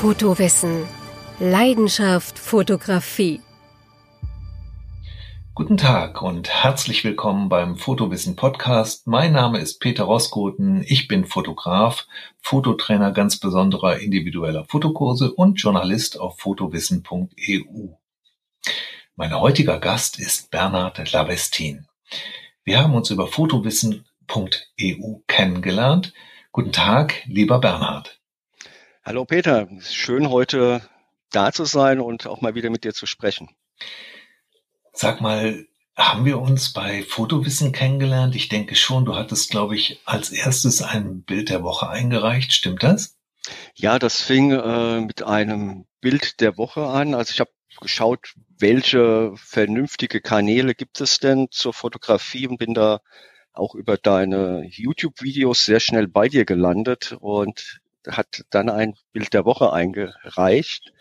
[0.00, 0.86] Fotowissen.
[1.40, 3.40] Leidenschaft Fotografie.
[5.56, 9.08] Guten Tag und herzlich willkommen beim Fotowissen Podcast.
[9.08, 10.84] Mein Name ist Peter Roskoten.
[10.86, 12.06] Ich bin Fotograf,
[12.40, 17.88] Fototrainer ganz besonderer individueller Fotokurse und Journalist auf fotowissen.eu.
[19.16, 21.88] Mein heutiger Gast ist Bernhard Lavestin.
[22.62, 24.04] Wir haben uns über fotowissen.eu
[25.26, 26.12] kennengelernt.
[26.52, 28.17] Guten Tag, lieber Bernhard.
[29.08, 30.82] Hallo Peter, schön heute
[31.30, 33.48] da zu sein und auch mal wieder mit dir zu sprechen.
[34.92, 35.64] Sag mal,
[35.96, 38.36] haben wir uns bei Fotowissen kennengelernt?
[38.36, 42.52] Ich denke schon, du hattest, glaube ich, als erstes ein Bild der Woche eingereicht.
[42.52, 43.16] Stimmt das?
[43.74, 47.14] Ja, das fing äh, mit einem Bild der Woche an.
[47.14, 53.00] Also ich habe geschaut, welche vernünftige Kanäle gibt es denn zur Fotografie und bin da
[53.54, 59.44] auch über deine YouTube-Videos sehr schnell bei dir gelandet und hat dann ein Bild der
[59.44, 60.92] Woche eingereicht.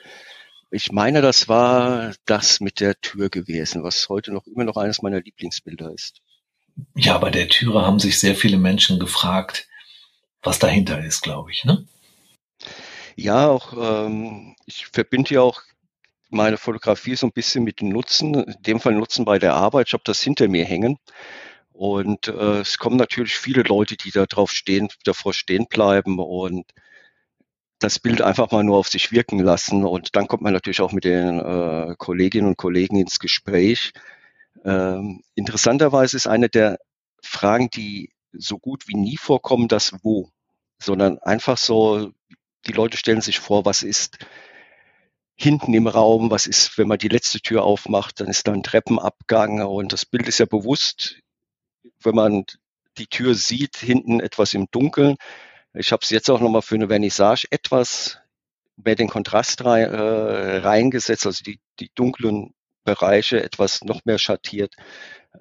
[0.70, 5.02] Ich meine, das war das mit der Tür gewesen, was heute noch immer noch eines
[5.02, 6.22] meiner Lieblingsbilder ist.
[6.96, 9.68] Ja, bei der Türe haben sich sehr viele Menschen gefragt,
[10.44, 11.88] was dahinter ist, glaube ich, ne?
[13.16, 15.62] Ja, auch ähm, ich verbinde ja auch
[16.30, 19.88] meine Fotografie so ein bisschen mit dem Nutzen, in dem Fall Nutzen bei der Arbeit.
[19.88, 21.00] Ich habe das hinter mir hängen.
[21.72, 26.66] Und äh, es kommen natürlich viele Leute, die da drauf stehen, davor stehen bleiben und
[27.80, 29.86] das Bild einfach mal nur auf sich wirken lassen.
[29.86, 33.94] Und dann kommt man natürlich auch mit den äh, Kolleginnen und Kollegen ins Gespräch.
[34.66, 36.80] Ähm, interessanterweise ist eine der
[37.24, 40.30] Fragen, die so gut wie nie vorkommen, das Wo,
[40.82, 42.12] sondern einfach so,
[42.66, 44.18] die Leute stellen sich vor, was ist
[45.36, 48.64] hinten im Raum, was ist, wenn man die letzte Tür aufmacht, dann ist da ein
[48.64, 51.20] Treppenabgang und das Bild ist ja bewusst,
[52.02, 52.46] wenn man
[52.98, 55.16] die Tür sieht, hinten etwas im Dunkeln.
[55.78, 58.18] Ich habe es jetzt auch nochmal für eine Vernissage etwas
[58.78, 62.54] mehr den Kontrast rein, äh, reingesetzt, also die, die dunklen
[62.84, 64.74] Bereiche etwas noch mehr schattiert.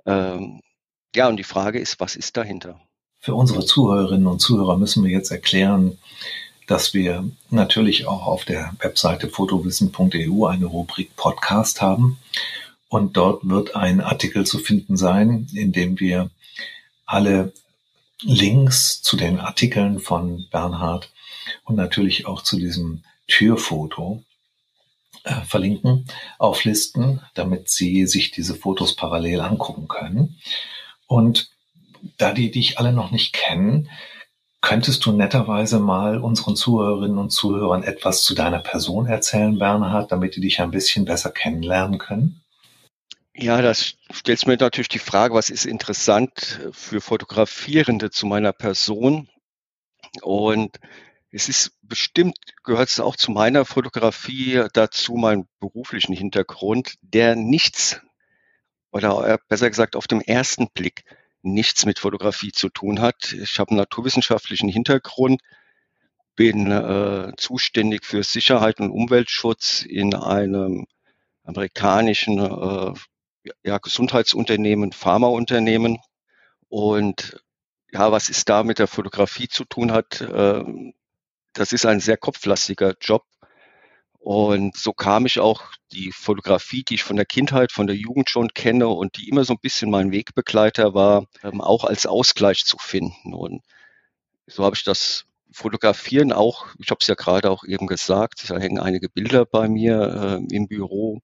[0.04, 0.60] Ähm,
[1.14, 2.80] ja, und die Frage ist, was ist dahinter?
[3.20, 5.98] Für unsere Zuhörerinnen und Zuhörer müssen wir jetzt erklären,
[6.66, 12.18] dass wir natürlich auch auf der Webseite fotowissen.eu eine Rubrik Podcast haben.
[12.88, 16.30] Und dort wird ein Artikel zu finden sein, in dem wir
[17.04, 17.52] alle
[18.22, 21.12] Links zu den Artikeln von Bernhard
[21.64, 24.22] und natürlich auch zu diesem Türfoto
[25.24, 26.06] äh, verlinken,
[26.38, 30.40] auflisten, damit Sie sich diese Fotos parallel angucken können.
[31.06, 31.50] Und
[32.18, 33.88] da die dich alle noch nicht kennen,
[34.66, 40.34] Könntest du netterweise mal unseren Zuhörerinnen und Zuhörern etwas zu deiner Person erzählen, Bernhard, damit
[40.34, 42.42] die dich ein bisschen besser kennenlernen können?
[43.38, 49.28] Ja, das stellt mir natürlich die Frage, was ist interessant für Fotografierende zu meiner Person?
[50.22, 50.78] Und
[51.30, 58.00] es ist bestimmt, gehört es auch zu meiner Fotografie dazu, meinen beruflichen Hintergrund, der nichts
[58.90, 61.04] oder besser gesagt auf dem ersten Blick
[61.42, 63.34] nichts mit Fotografie zu tun hat.
[63.34, 65.42] Ich habe einen naturwissenschaftlichen Hintergrund,
[66.36, 70.86] bin äh, zuständig für Sicherheit und Umweltschutz in einem
[71.44, 72.94] amerikanischen äh,
[73.62, 75.98] ja, Gesundheitsunternehmen, Pharmaunternehmen.
[76.68, 77.42] Und
[77.92, 80.64] ja, was es da mit der Fotografie zu tun hat, äh,
[81.52, 83.24] das ist ein sehr kopflastiger Job.
[84.18, 85.62] Und so kam ich auch
[85.92, 89.44] die Fotografie, die ich von der Kindheit, von der Jugend schon kenne und die immer
[89.44, 93.34] so ein bisschen mein Wegbegleiter war, ähm, auch als Ausgleich zu finden.
[93.34, 93.62] Und
[94.48, 98.58] so habe ich das Fotografieren auch, ich habe es ja gerade auch eben gesagt, da
[98.58, 101.22] hängen einige Bilder bei mir äh, im Büro,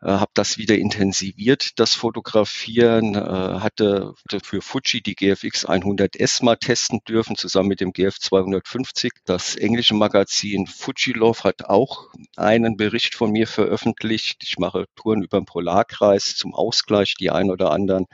[0.00, 4.14] äh, habe das wieder intensiviert, das Fotografieren, äh, hatte
[4.44, 9.12] für Fuji die GFX 100S mal testen dürfen, zusammen mit dem GF 250.
[9.24, 14.44] Das englische Magazin Fujilove hat auch einen Bericht von mir veröffentlicht.
[14.44, 17.14] Ich mache Touren über den Polarkreis zum Ausgleich.
[17.18, 18.06] Die einen oder anderen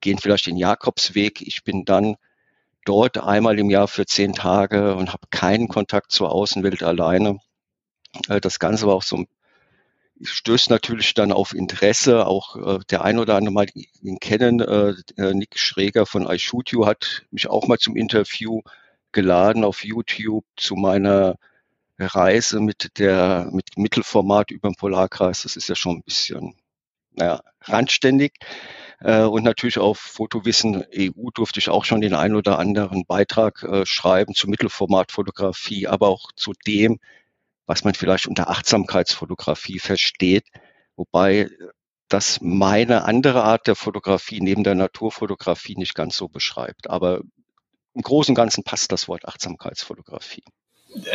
[0.00, 1.40] gehen vielleicht den Jakobsweg.
[1.42, 2.16] Ich bin dann
[2.84, 7.38] dort einmal im Jahr für zehn Tage und habe keinen Kontakt zur Außenwelt alleine.
[8.28, 9.28] Äh, das Ganze war auch so ein
[10.22, 12.26] stößt natürlich dann auf Interesse.
[12.26, 13.66] Auch äh, der ein oder andere mal
[14.00, 14.60] ihn kennen.
[14.60, 18.62] Äh, äh Nick Schräger von iShootU hat mich auch mal zum Interview
[19.12, 21.36] geladen auf YouTube zu meiner
[21.98, 25.42] Reise mit der mit Mittelformat über den Polarkreis.
[25.42, 26.54] Das ist ja schon ein bisschen
[27.14, 28.32] naja, randständig.
[29.00, 33.62] Äh, und natürlich auf Fotowissen EU durfte ich auch schon den ein oder anderen Beitrag
[33.62, 37.00] äh, schreiben zu Mittelformatfotografie, aber auch zu dem,
[37.66, 40.44] was man vielleicht unter Achtsamkeitsfotografie versteht,
[40.96, 41.48] wobei
[42.08, 46.90] das meine andere Art der Fotografie neben der Naturfotografie nicht ganz so beschreibt.
[46.90, 47.22] Aber
[47.94, 50.44] im Großen und Ganzen passt das Wort Achtsamkeitsfotografie.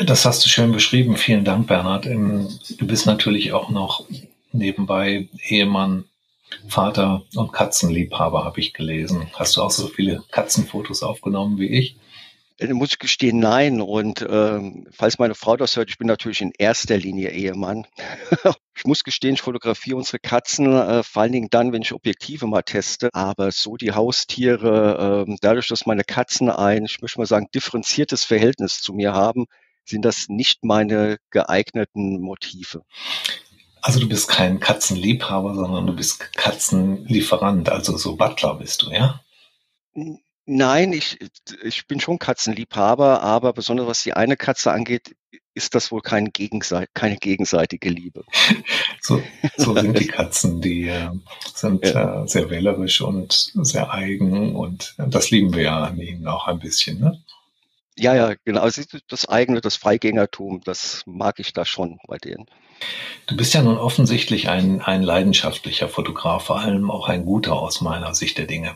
[0.04, 1.18] Das hast du schön beschrieben.
[1.18, 2.08] Vielen Dank, Bernhard.
[2.08, 4.06] Ähm, du bist natürlich auch noch
[4.52, 6.06] nebenbei Ehemann,
[6.68, 9.28] Vater und Katzenliebhaber, habe ich gelesen.
[9.34, 11.96] Hast du auch so viele Katzenfotos aufgenommen wie ich?
[12.60, 13.82] Muss ich gestehen, nein.
[13.82, 17.86] Und ähm, falls meine Frau das hört, ich bin natürlich in erster Linie Ehemann.
[18.76, 22.48] ich muss gestehen, ich fotografiere unsere Katzen, äh, vor allen Dingen dann, wenn ich Objektive
[22.48, 23.10] mal teste.
[23.14, 28.24] Aber so die Haustiere, äh, dadurch, dass meine Katzen ein, ich möchte mal sagen, differenziertes
[28.24, 29.46] Verhältnis zu mir haben,
[29.86, 32.82] sind das nicht meine geeigneten Motive.
[33.82, 39.22] Also du bist kein Katzenliebhaber, sondern du bist Katzenlieferant, also so Butler bist du, ja?
[40.50, 41.20] Nein, ich,
[41.62, 45.14] ich bin schon Katzenliebhaber, aber besonders was die eine Katze angeht,
[45.54, 48.24] ist das wohl kein Gegenseit keine gegenseitige Liebe.
[49.00, 49.24] So,
[49.56, 51.10] so sind die Katzen, die äh,
[51.54, 52.24] sind ja.
[52.24, 56.60] äh, sehr wählerisch und sehr eigen und das lieben wir ja an ihnen auch ein
[56.60, 57.24] bisschen, ne?
[57.96, 58.62] Ja, ja, genau.
[58.62, 62.48] Also das eigene, das Freigängertum, das mag ich da schon bei denen.
[63.28, 67.82] Du bist ja nun offensichtlich ein, ein leidenschaftlicher Fotograf, vor allem auch ein guter aus
[67.82, 68.76] meiner Sicht der Dinge.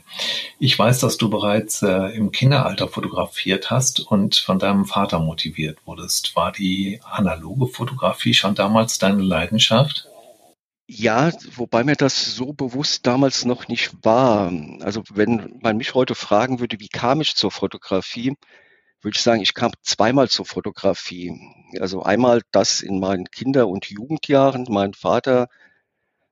[0.60, 5.80] Ich weiß, dass du bereits äh, im Kinderalter fotografiert hast und von deinem Vater motiviert
[5.86, 6.36] wurdest.
[6.36, 10.10] War die analoge Fotografie schon damals deine Leidenschaft?
[10.86, 14.52] Ja, wobei mir das so bewusst damals noch nicht war.
[14.82, 18.36] Also wenn man mich heute fragen würde, wie kam ich zur Fotografie,
[19.02, 21.34] würde ich sagen, ich kam zweimal zur Fotografie.
[21.80, 24.66] Also einmal das in meinen Kinder- und Jugendjahren.
[24.70, 25.48] Mein Vater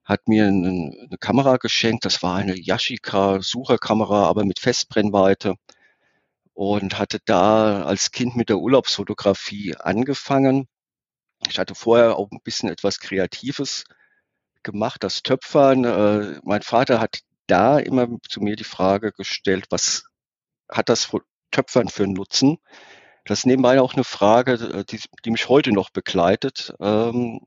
[0.03, 0.69] hat mir eine,
[1.07, 2.05] eine Kamera geschenkt.
[2.05, 5.55] Das war eine Yashica Sucherkamera, aber mit Festbrennweite.
[6.53, 10.67] Und hatte da als Kind mit der Urlaubsfotografie angefangen.
[11.47, 13.85] Ich hatte vorher auch ein bisschen etwas Kreatives
[14.63, 15.85] gemacht, das Töpfern.
[15.85, 20.03] Äh, mein Vater hat da immer zu mir die Frage gestellt, was
[20.69, 21.05] hat das
[21.51, 22.57] Töpfern für Nutzen?
[23.25, 26.73] Das ist nebenbei auch eine Frage, äh, die, die mich heute noch begleitet.
[26.79, 27.41] Ähm,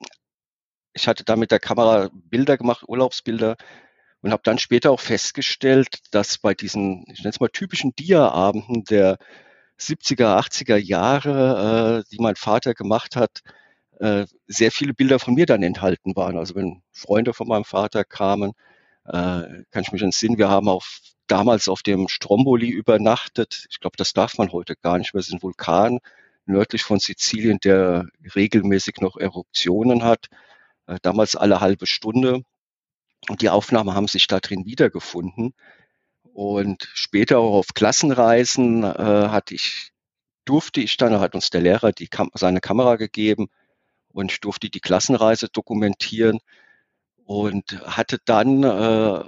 [0.93, 3.57] ich hatte da mit der Kamera Bilder gemacht, Urlaubsbilder,
[4.21, 8.85] und habe dann später auch festgestellt, dass bei diesen, ich nenne es mal typischen Dia-Abenden
[8.85, 9.19] der
[9.81, 13.41] 70er, 80er Jahre, äh, die mein Vater gemacht hat,
[13.99, 16.39] äh, sehr viele Bilder von mir dann enthalten waren.
[16.39, 18.53] Also wenn Freunde von meinem Vater kamen,
[19.05, 23.67] äh, kann ich mich entsinnen, wir haben auf damals auf dem Stromboli übernachtet.
[23.71, 25.21] Ich glaube, das darf man heute gar nicht mehr.
[25.21, 26.01] Es ist ein Vulkan
[26.45, 30.27] nördlich von Sizilien, der regelmäßig noch Eruptionen hat.
[30.87, 32.43] Äh, damals alle halbe Stunde.
[33.29, 35.55] Und die Aufnahmen haben sich da drin wiedergefunden.
[36.35, 38.87] Und später auch auf Klassenreisen äh,
[39.29, 39.93] hatte ich,
[40.45, 43.49] durfte ich dann, hat uns der Lehrer die Kam seine Kamera gegeben
[44.13, 46.41] und ich durfte die Klassenreise dokumentieren
[47.33, 49.25] und hatte dann äh,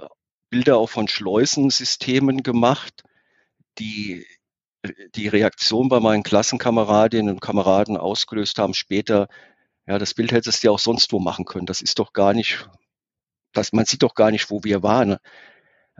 [0.49, 3.03] Bilder auch von Schleusensystemen gemacht,
[3.79, 4.25] die
[5.15, 9.27] die Reaktion bei meinen Klassenkameradinnen und Kameraden ausgelöst haben später,
[9.87, 11.65] ja, das Bild hättest du ja auch sonst wo machen können.
[11.65, 12.69] Das ist doch gar nicht,
[13.53, 15.17] das, man sieht doch gar nicht, wo wir waren.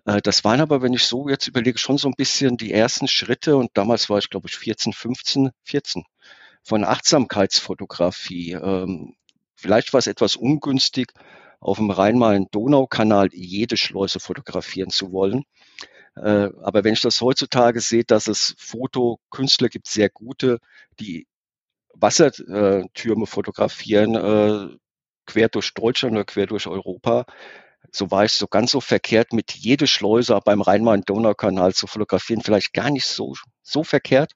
[0.06, 3.07] Äh, das waren aber, wenn ich so jetzt überlege, schon so ein bisschen die ersten
[3.07, 6.04] Schritte und damals war ich, glaube ich, 14, 15, 14
[6.63, 8.54] von Achtsamkeitsfotografie.
[8.54, 9.16] Ähm,
[9.56, 11.12] vielleicht war es etwas ungünstig,
[11.66, 15.46] auf dem Rhein-Main-Donau-Kanal jede Schleuse fotografieren zu wollen.
[16.16, 20.60] Äh, aber wenn ich das heutzutage sehe, dass es Fotokünstler gibt, sehr gute,
[21.00, 21.28] die
[21.96, 24.78] Wassertürme fotografieren, äh,
[25.26, 27.26] quer durch Deutschland oder quer durch Europa,
[27.92, 32.74] so war ich so ganz so verkehrt, mit jede Schleuse beim Rhein-Main-Donau-Kanal zu fotografieren, vielleicht
[32.74, 34.34] gar nicht so, so verkehrt.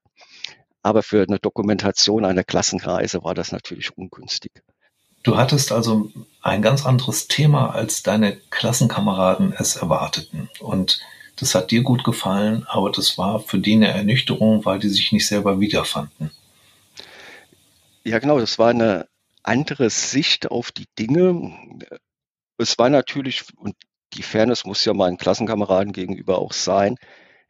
[0.82, 4.64] Aber für eine Dokumentation einer Klassenreise war das natürlich ungünstig.
[5.24, 6.12] Du hattest also
[6.42, 10.50] ein ganz anderes Thema, als deine Klassenkameraden es erwarteten.
[10.60, 11.02] Und
[11.36, 15.12] das hat dir gut gefallen, aber das war für die eine Ernüchterung, weil die sich
[15.12, 16.32] nicht selber wiederfanden.
[18.04, 19.08] Ja, genau, das war eine
[19.44, 21.52] andere Sicht auf die Dinge.
[22.58, 23.76] Es war natürlich, und
[24.14, 26.96] die Fairness muss ja meinen Klassenkameraden gegenüber auch sein,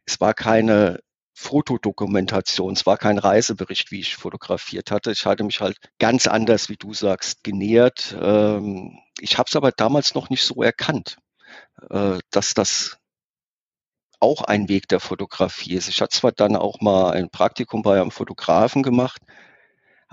[0.06, 1.00] es war keine
[1.40, 2.74] Fotodokumentation.
[2.74, 5.10] Es war kein Reisebericht, wie ich fotografiert hatte.
[5.10, 8.14] Ich hatte mich halt ganz anders, wie du sagst, genähert.
[8.20, 11.16] Ähm, ich habe es aber damals noch nicht so erkannt,
[11.88, 12.98] äh, dass das
[14.20, 15.88] auch ein Weg der Fotografie ist.
[15.88, 19.22] Ich hatte zwar dann auch mal ein Praktikum bei einem Fotografen gemacht,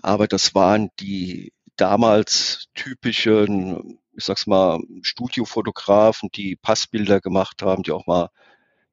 [0.02, 7.92] aber das waren die damals typischen, ich sag's mal, Studiofotografen, die Passbilder gemacht haben, die
[7.92, 8.30] auch mal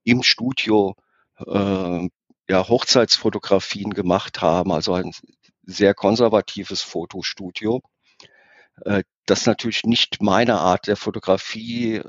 [0.03, 0.97] im Studio
[1.39, 2.09] äh,
[2.49, 5.13] ja, Hochzeitsfotografien gemacht haben, also ein
[5.63, 7.83] sehr konservatives Fotostudio.
[8.85, 12.03] Äh, das natürlich nicht meine Art der Fotografie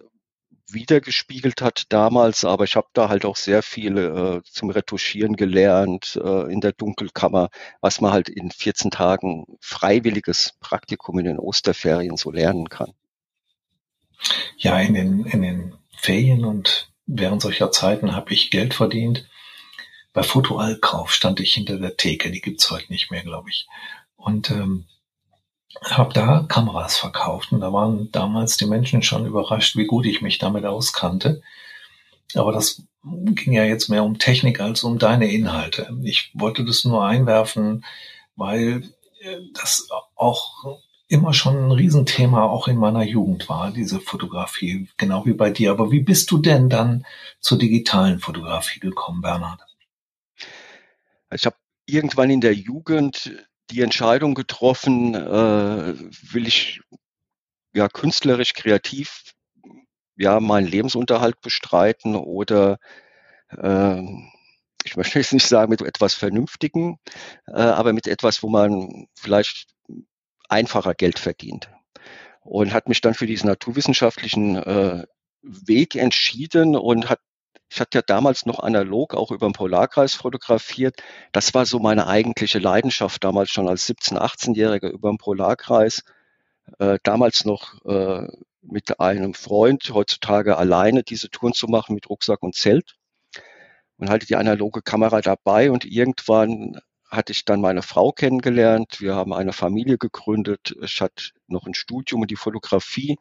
[0.70, 6.20] wiedergespiegelt hat damals, aber ich habe da halt auch sehr viel äh, zum Retuschieren gelernt
[6.22, 7.50] äh, in der Dunkelkammer,
[7.82, 12.94] was man halt in 14 Tagen freiwilliges Praktikum in den Osterferien so lernen kann.
[14.58, 19.30] Ja, in den, in den Ferien und während solcher Zeiten habe ich Geld verdient.
[20.16, 23.68] Bei Foto Allkauf stand ich hinter der Theke, die gibt's heute nicht mehr, glaube ich.
[24.16, 24.86] Und ähm,
[25.84, 30.22] habe da Kameras verkauft und da waren damals die Menschen schon überrascht, wie gut ich
[30.22, 31.42] mich damit auskannte.
[32.34, 35.94] Aber das ging ja jetzt mehr um Technik als um deine Inhalte.
[36.04, 37.84] Ich wollte das nur einwerfen,
[38.38, 40.80] weil äh, das auch
[41.10, 45.72] immer schon ein Riesenthema auch in meiner Jugend war, diese Fotografie, genau wie bei dir.
[45.72, 47.06] Aber wie bist du denn dann
[47.42, 49.60] zur digitalen Fotografie gekommen, Bernhard?
[51.34, 51.56] Ich habe
[51.86, 55.96] irgendwann in der Jugend die Entscheidung getroffen, äh,
[56.34, 56.82] will ich
[57.74, 59.24] ja künstlerisch, kreativ
[60.18, 62.78] ja meinen Lebensunterhalt bestreiten oder
[63.50, 64.02] äh,
[64.84, 67.00] ich möchte jetzt nicht sagen mit etwas Vernünftigen,
[67.48, 69.68] äh, aber mit etwas, wo man vielleicht
[70.48, 71.70] einfacher Geld verdient.
[72.42, 75.06] Und hat mich dann für diesen naturwissenschaftlichen äh,
[75.42, 77.20] Weg entschieden und hat
[77.70, 81.02] ich hatte ja damals noch analog auch über den Polarkreis fotografiert.
[81.32, 86.04] Das war so meine eigentliche Leidenschaft damals schon als 17-, 18-Jähriger über den Polarkreis.
[86.80, 88.28] Äh, damals noch äh,
[88.62, 92.96] mit einem Freund, heutzutage alleine diese Touren zu machen mit Rucksack und Zelt
[93.98, 96.80] und hatte die analoge Kamera dabei und irgendwann
[97.10, 99.00] hatte ich dann meine Frau kennengelernt.
[99.00, 100.76] Wir haben eine Familie gegründet.
[100.82, 103.18] Ich hatte noch ein Studium und die Fotografie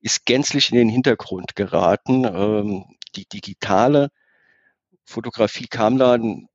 [0.00, 2.24] ist gänzlich in den Hintergrund geraten.
[3.12, 4.10] Die digitale
[5.04, 6.48] Fotografie kam dann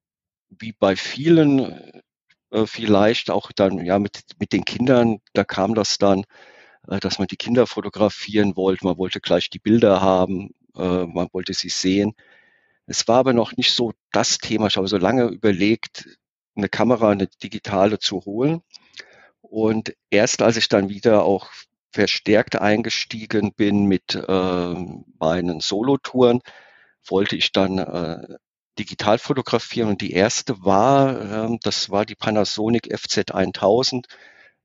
[0.50, 2.04] wie bei vielen
[2.52, 6.24] äh, vielleicht auch dann ja mit, mit den Kindern, da kam das dann,
[6.88, 11.28] äh, dass man die Kinder fotografieren wollte, man wollte gleich die Bilder haben, äh, man
[11.34, 12.14] wollte sie sehen.
[12.86, 14.68] Es war aber noch nicht so das Thema.
[14.68, 16.18] Ich habe so lange überlegt,
[16.56, 18.62] eine Kamera, eine digitale zu holen.
[19.42, 21.50] Und erst als ich dann wieder auch
[21.94, 24.76] verstärkt eingestiegen bin mit äh,
[25.20, 26.42] meinen Solotouren,
[27.08, 28.38] wollte ich dann äh,
[28.80, 29.90] digital fotografieren.
[29.90, 34.06] Und die erste war, äh, das war die Panasonic FZ1000,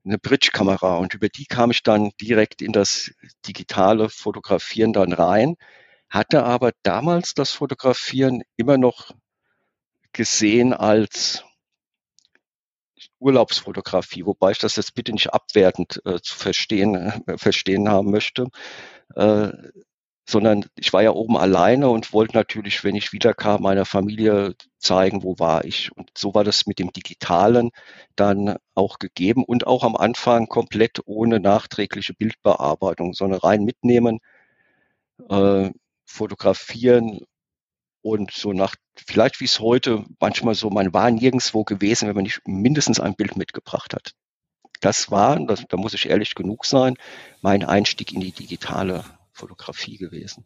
[0.05, 0.97] eine Bridge-Kamera.
[0.97, 3.11] Und über die kam ich dann direkt in das
[3.47, 5.55] digitale Fotografieren dann rein,
[6.09, 9.11] hatte aber damals das Fotografieren immer noch
[10.13, 11.43] gesehen als
[13.19, 18.47] Urlaubsfotografie, wobei ich das jetzt bitte nicht abwertend äh, zu verstehen, äh, verstehen haben möchte,
[19.15, 19.49] äh,
[20.29, 25.23] sondern ich war ja oben alleine und wollte natürlich, wenn ich wiederkam, meiner Familie zeigen,
[25.23, 25.91] wo war ich.
[25.95, 27.71] Und so war das mit dem Digitalen
[28.15, 34.19] dann auch gegeben und auch am Anfang komplett ohne nachträgliche Bildbearbeitung, sondern rein mitnehmen,
[35.29, 35.71] äh,
[36.05, 37.21] fotografieren
[38.01, 42.23] und so nach, vielleicht wie es heute manchmal so, man war nirgendwo gewesen, wenn man
[42.23, 44.13] nicht mindestens ein Bild mitgebracht hat.
[44.81, 46.95] Das war, das, da muss ich ehrlich genug sein,
[47.41, 49.03] mein Einstieg in die digitale
[49.33, 50.45] Fotografie gewesen.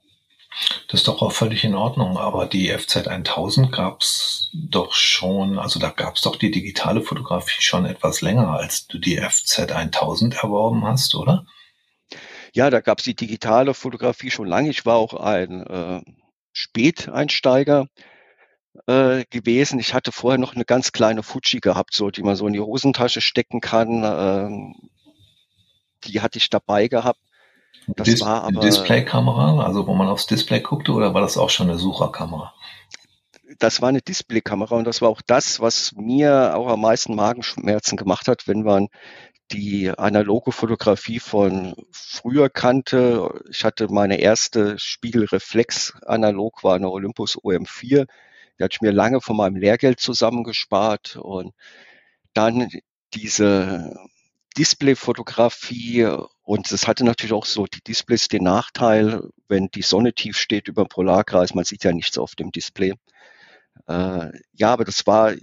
[0.87, 5.57] Das ist doch auch völlig in Ordnung, aber die FZ 1000 gab es doch schon,
[5.57, 9.71] also da gab es doch die digitale Fotografie schon etwas länger, als du die FZ
[9.71, 11.45] 1000 erworben hast, oder?
[12.53, 14.69] Ja, da gab es die digitale Fotografie schon lange.
[14.69, 16.01] Ich war auch ein äh,
[16.53, 17.87] Späteinsteiger
[18.87, 19.79] äh, gewesen.
[19.79, 22.59] Ich hatte vorher noch eine ganz kleine Fuji gehabt, so die man so in die
[22.59, 24.03] Hosentasche stecken kann.
[24.03, 24.75] Ähm,
[26.05, 27.19] die hatte ich dabei gehabt.
[27.87, 31.49] Das Dis war aber Displaykamera, also wo man aufs Display guckte, oder war das auch
[31.49, 32.53] schon eine Sucherkamera?
[33.59, 37.97] Das war eine Displaykamera und das war auch das, was mir auch am meisten Magenschmerzen
[37.97, 38.87] gemacht hat, wenn man
[39.53, 43.43] die analoge Fotografie von früher kannte.
[43.49, 48.07] Ich hatte meine erste Spiegelreflex analog, war eine Olympus OM4.
[48.57, 51.53] Die hatte ich mir lange von meinem Lehrgeld zusammengespart und
[52.33, 52.69] dann
[53.13, 53.95] diese
[54.57, 56.07] Displayfotografie
[56.43, 60.67] und es hatte natürlich auch so die Displays den Nachteil, wenn die Sonne tief steht
[60.67, 62.93] über dem Polarkreis, man sieht ja nichts auf dem Display.
[63.87, 65.33] Äh, ja, aber das war,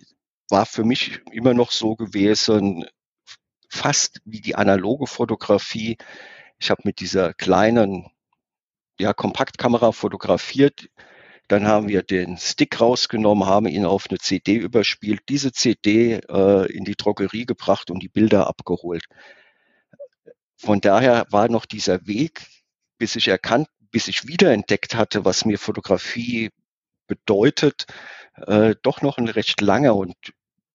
[0.48, 2.84] war für mich immer noch so gewesen,
[3.70, 5.96] fast wie die analoge Fotografie.
[6.58, 8.10] Ich habe mit dieser kleinen
[8.98, 10.90] ja, Kompaktkamera fotografiert.
[11.48, 16.72] Dann haben wir den Stick rausgenommen, haben ihn auf eine CD überspielt, diese CD äh,
[16.72, 19.04] in die Drogerie gebracht und die Bilder abgeholt.
[20.56, 22.46] Von daher war noch dieser Weg,
[22.98, 26.50] bis ich erkannt, bis ich wiederentdeckt hatte, was mir Fotografie
[27.06, 27.86] bedeutet,
[28.46, 29.96] äh, doch noch ein recht langer.
[29.96, 30.14] Und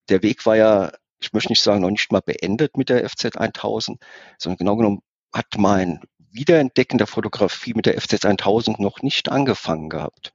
[0.10, 3.38] der Weg war ja ich möchte nicht sagen, noch nicht mal beendet mit der FZ
[3.38, 4.00] 1000,
[4.38, 5.02] sondern genau genommen
[5.34, 10.34] hat mein Wiederentdecken der Fotografie mit der FZ 1000 noch nicht angefangen gehabt.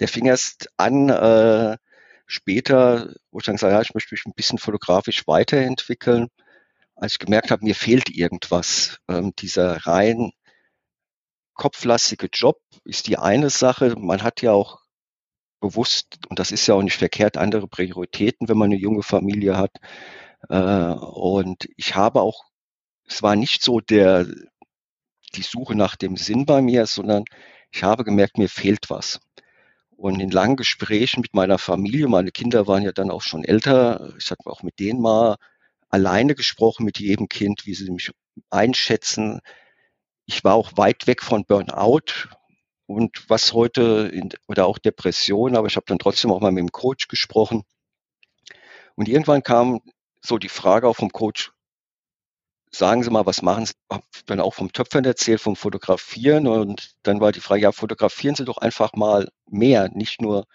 [0.00, 1.76] Der fing erst an äh,
[2.26, 6.28] später, wo ich dann gesagt ja, ich möchte mich ein bisschen fotografisch weiterentwickeln,
[6.96, 8.98] als ich gemerkt habe, mir fehlt irgendwas.
[9.08, 10.32] Ähm, dieser rein
[11.54, 13.94] kopflastige Job ist die eine Sache.
[13.96, 14.81] Man hat ja auch
[15.62, 19.56] bewusst, und das ist ja auch nicht verkehrt, andere Prioritäten, wenn man eine junge Familie
[19.56, 19.70] hat.
[20.50, 22.44] Äh, und ich habe auch,
[23.06, 24.26] es war nicht so der,
[25.34, 27.24] die Suche nach dem Sinn bei mir, sondern
[27.70, 29.20] ich habe gemerkt, mir fehlt was.
[29.96, 34.12] Und in langen Gesprächen mit meiner Familie, meine Kinder waren ja dann auch schon älter,
[34.18, 35.36] ich hatte auch mit denen mal
[35.88, 38.10] alleine gesprochen, mit jedem Kind, wie sie mich
[38.50, 39.40] einschätzen.
[40.26, 42.28] Ich war auch weit weg von Burnout
[42.86, 46.62] und was heute, in, oder auch Depression, aber ich habe dann trotzdem auch mal mit
[46.62, 47.64] dem Coach gesprochen.
[48.94, 49.80] Und irgendwann kam
[50.20, 51.52] so die Frage auch vom Coach,
[52.70, 53.74] sagen Sie mal, was machen Sie?
[53.90, 58.34] Hab dann auch vom Töpfern erzählt, vom Fotografieren und dann war die Frage, ja, fotografieren
[58.34, 60.46] Sie doch einfach mal mehr, nicht nur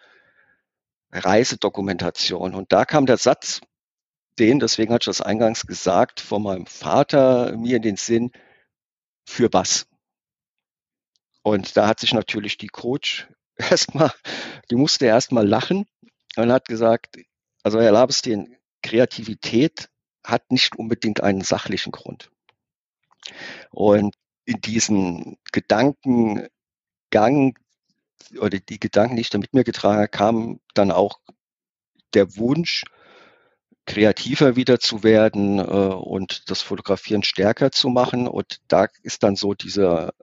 [1.11, 2.53] Reisedokumentation.
[2.53, 3.61] Und da kam der Satz,
[4.39, 8.31] den, deswegen hatte ich das eingangs gesagt, von meinem Vater mir in den Sinn,
[9.25, 9.87] für was?
[11.47, 14.11] Und da hat sich natürlich die Coach erstmal,
[14.69, 15.85] die musste erstmal lachen
[16.35, 17.19] und hat gesagt,
[17.63, 19.87] also Herr Labestein, Kreativität
[20.25, 22.31] hat nicht unbedingt einen sachlichen Grund.
[23.71, 24.13] Und
[24.43, 26.49] in diesen Gedankengang
[28.37, 31.21] oder die Gedanken, die ich da mit mir getragen habe, kam dann auch
[32.13, 32.83] der Wunsch,
[33.85, 38.27] kreativer wieder zu werden äh, und das Fotografieren stärker zu machen.
[38.27, 40.13] Und da ist dann so dieser,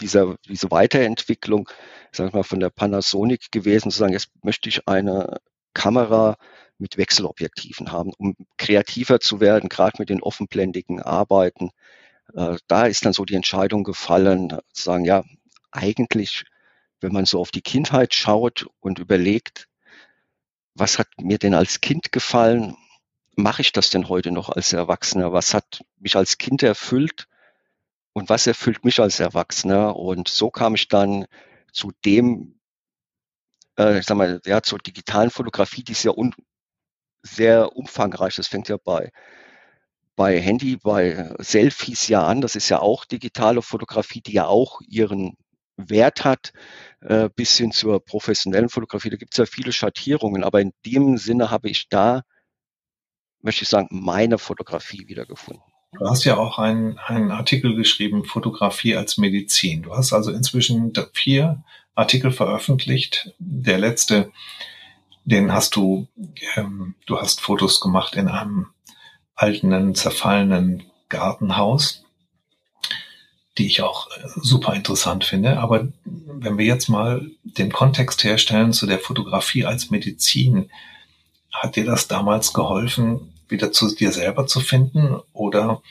[0.00, 1.68] dieser, diese Weiterentwicklung,
[2.12, 5.38] sag ich mal, von der Panasonic gewesen, zu sagen, jetzt möchte ich eine
[5.74, 6.36] Kamera
[6.78, 11.70] mit Wechselobjektiven haben, um kreativer zu werden, gerade mit den offenblendigen Arbeiten.
[12.34, 15.24] Äh, da ist dann so die Entscheidung gefallen, zu sagen, ja,
[15.70, 16.44] eigentlich,
[17.00, 19.68] wenn man so auf die Kindheit schaut und überlegt,
[20.74, 22.76] was hat mir denn als Kind gefallen?
[23.34, 25.32] Mache ich das denn heute noch als Erwachsener?
[25.32, 27.28] Was hat mich als Kind erfüllt?
[28.18, 29.94] Und was erfüllt mich als Erwachsener?
[29.94, 31.26] Und so kam ich dann
[31.72, 32.58] zu dem,
[33.78, 36.34] äh, ich sag mal, ja, zur digitalen Fotografie, die ist ja un
[37.22, 38.34] sehr umfangreich.
[38.34, 39.12] Das fängt ja bei,
[40.16, 42.40] bei Handy, bei Selfies ja an.
[42.40, 45.36] Das ist ja auch digitale Fotografie, die ja auch ihren
[45.76, 46.52] Wert hat,
[47.02, 49.10] äh, bis hin zur professionellen Fotografie.
[49.10, 52.22] Da gibt es ja viele Schattierungen, aber in dem Sinne habe ich da,
[53.42, 55.62] möchte ich sagen, meine Fotografie wiedergefunden.
[55.92, 59.82] Du hast ja auch einen, einen Artikel geschrieben, Fotografie als Medizin.
[59.82, 61.62] Du hast also inzwischen vier
[61.94, 63.34] Artikel veröffentlicht.
[63.38, 64.30] Der letzte
[65.28, 66.08] den hast du,
[66.56, 68.68] ähm, du hast Fotos gemacht in einem
[69.34, 72.02] alten, zerfallenen Gartenhaus,
[73.58, 75.58] die ich auch äh, super interessant finde.
[75.58, 80.70] Aber wenn wir jetzt mal den Kontext herstellen zu der Fotografie als Medizin,
[81.52, 85.20] hat dir das damals geholfen, wieder zu dir selber zu finden?
[85.32, 85.82] Oder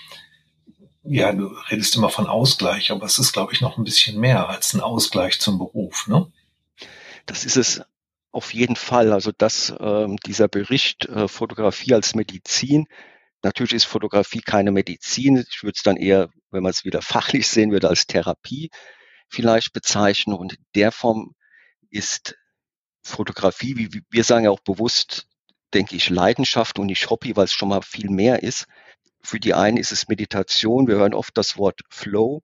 [1.04, 4.50] ja, du redest immer von Ausgleich, aber es ist, glaube ich, noch ein bisschen mehr
[4.50, 6.32] als ein Ausgleich zum Beruf, ne?
[7.26, 7.82] Das ist es
[8.32, 9.14] auf jeden Fall.
[9.14, 12.86] Also dass ähm, dieser Bericht äh, Fotografie als Medizin,
[13.44, 15.46] natürlich ist Fotografie keine Medizin.
[15.50, 18.70] Ich würde es dann eher, wenn man es wieder fachlich sehen würde, als Therapie
[19.30, 20.36] vielleicht bezeichnen.
[20.36, 21.36] Und in der Form
[21.90, 22.38] ist
[23.02, 25.28] Fotografie, wie wir sagen ja auch bewusst,
[25.74, 28.68] denke ich, Leidenschaft und nicht Hobby, weil es schon mal viel mehr ist.
[29.22, 30.88] Für die einen ist es Meditation.
[30.88, 32.42] Wir hören oft das Wort Flow.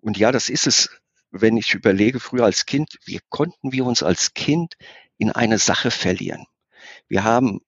[0.00, 1.00] Und ja, das ist es
[1.30, 4.74] wenn ich überlege, früher als Kind, wie konnten wir uns als Kind
[5.18, 6.46] in eine Sache verlieren?
[7.08, 7.60] Wir haben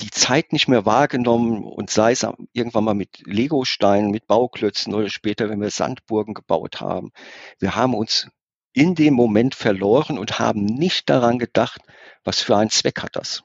[0.00, 5.10] die Zeit nicht mehr wahrgenommen und sei es irgendwann mal mit Legosteinen, mit Bauklötzen oder
[5.10, 7.12] später, wenn wir Sandburgen gebaut haben.
[7.58, 8.28] Wir haben uns
[8.72, 11.82] in dem Moment verloren und haben nicht daran gedacht,
[12.24, 13.42] was für einen Zweck hat das.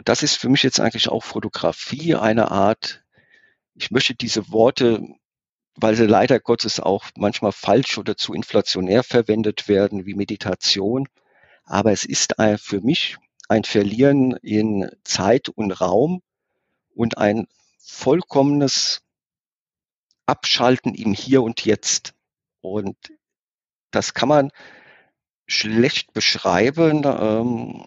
[0.00, 3.04] Und das ist für mich jetzt eigentlich auch Fotografie eine Art,
[3.74, 5.02] ich möchte diese Worte
[5.76, 11.06] weil sie leider Gottes auch manchmal falsch oder zu inflationär verwendet werden wie Meditation.
[11.64, 16.22] Aber es ist für mich ein Verlieren in Zeit und Raum
[16.94, 17.46] und ein
[17.78, 19.02] vollkommenes
[20.24, 22.14] Abschalten im Hier und Jetzt.
[22.62, 22.96] Und
[23.90, 24.50] das kann man
[25.46, 27.86] schlecht beschreiben.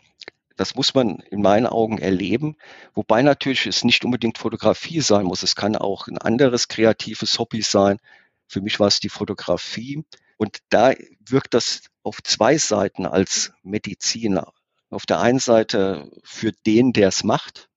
[0.56, 2.56] Das muss man in meinen Augen erleben,
[2.94, 5.44] wobei natürlich es nicht unbedingt Fotografie sein muss.
[5.44, 8.00] Es kann auch ein anderes kreatives Hobby sein.
[8.48, 10.04] Für mich war es die Fotografie.
[10.38, 10.94] Und da
[11.26, 14.54] wirkt das auf zwei Seiten als Mediziner.
[14.90, 17.70] Auf der einen Seite für den, der es macht,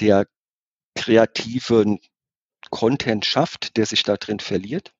[0.00, 0.26] der
[0.94, 2.00] kreativen
[2.70, 4.92] Content schafft, der sich da drin verliert.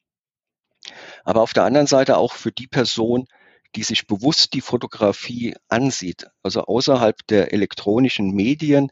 [1.24, 3.28] Aber auf der anderen Seite auch für die Person,
[3.74, 8.90] die sich bewusst die Fotografie ansieht, also außerhalb der elektronischen Medien,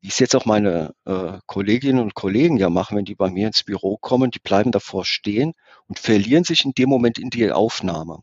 [0.00, 3.46] wie es jetzt auch meine äh, Kolleginnen und Kollegen ja machen, wenn die bei mir
[3.46, 5.54] ins Büro kommen, die bleiben davor stehen
[5.86, 8.18] und verlieren sich in dem Moment in die Aufnahme.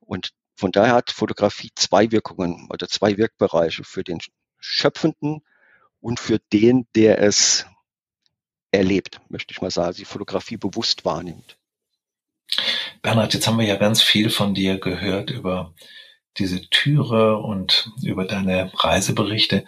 [0.00, 4.18] Und von daher hat Fotografie zwei Wirkungen oder zwei Wirkbereiche für den
[4.58, 5.42] Schöpfenden
[6.00, 7.66] und für den, der es
[8.70, 11.58] erlebt, möchte ich mal sagen, die Fotografie bewusst wahrnimmt.
[13.02, 15.74] Bernhard, jetzt haben wir ja ganz viel von dir gehört über
[16.38, 19.64] diese Türe und über deine Reiseberichte.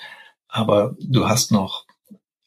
[0.49, 1.87] Aber du hast noch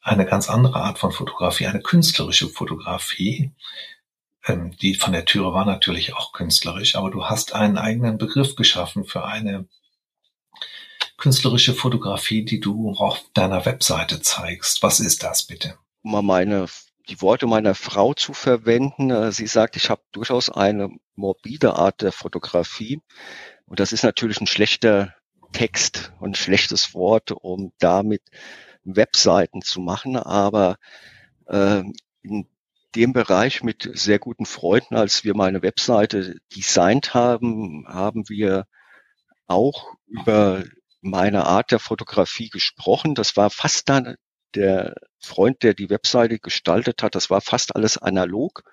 [0.01, 3.51] eine ganz andere Art von Fotografie, eine künstlerische Fotografie.
[4.45, 8.55] Ähm, die von der Türe war natürlich auch künstlerisch, aber du hast einen eigenen Begriff
[8.55, 9.67] geschaffen für eine
[11.17, 14.83] künstlerische Fotografie, die du auf deiner Webseite zeigst.
[14.83, 15.77] Was ist das bitte?
[16.01, 16.67] Meine,
[17.09, 19.11] die Worte meiner Frau zu verwenden.
[19.11, 23.01] Äh, sie sagt, ich habe durchaus eine morbide Art der Fotografie.
[23.65, 25.13] Und das ist natürlich ein schlechter
[25.51, 28.23] Text und ein schlechtes Wort, um damit
[28.83, 30.17] Webseiten zu machen.
[30.17, 30.77] Aber
[31.47, 31.83] äh,
[32.21, 32.47] in
[32.95, 38.67] dem Bereich mit sehr guten Freunden, als wir meine Webseite designt haben, haben wir
[39.47, 40.63] auch über
[41.01, 43.15] meine Art der Fotografie gesprochen.
[43.15, 44.15] Das war fast dann
[44.55, 47.15] der Freund, der die Webseite gestaltet hat.
[47.15, 48.63] Das war fast alles analog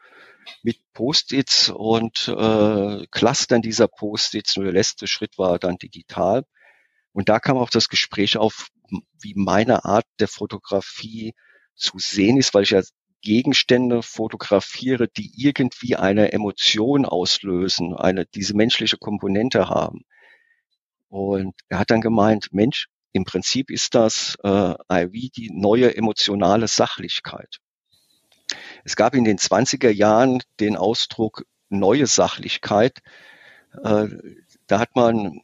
[0.62, 4.56] mit Post-its und äh, Clustern dieser Post-its.
[4.56, 6.44] Nur der letzte Schritt war dann digital.
[7.12, 8.68] Und da kam auch das Gespräch auf,
[9.20, 11.34] wie meine Art der Fotografie
[11.74, 12.82] zu sehen ist, weil ich ja
[13.22, 20.04] Gegenstände fotografiere, die irgendwie eine Emotion auslösen, eine, diese menschliche Komponente haben.
[21.08, 26.68] Und er hat dann gemeint, Mensch, im Prinzip ist das äh, wie die neue emotionale
[26.68, 27.58] Sachlichkeit.
[28.84, 32.98] Es gab in den 20er Jahren den Ausdruck neue Sachlichkeit.
[33.82, 34.08] Äh,
[34.66, 35.40] da hat man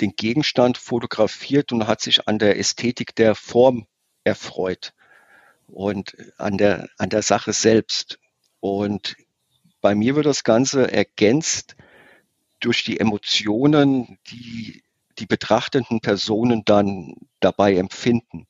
[0.00, 3.86] den Gegenstand fotografiert und hat sich an der Ästhetik der Form
[4.24, 4.92] erfreut
[5.66, 8.18] und an der, an der Sache selbst.
[8.60, 9.16] Und
[9.80, 11.76] bei mir wird das Ganze ergänzt
[12.60, 14.82] durch die Emotionen, die
[15.18, 18.46] die betrachtenden Personen dann dabei empfinden.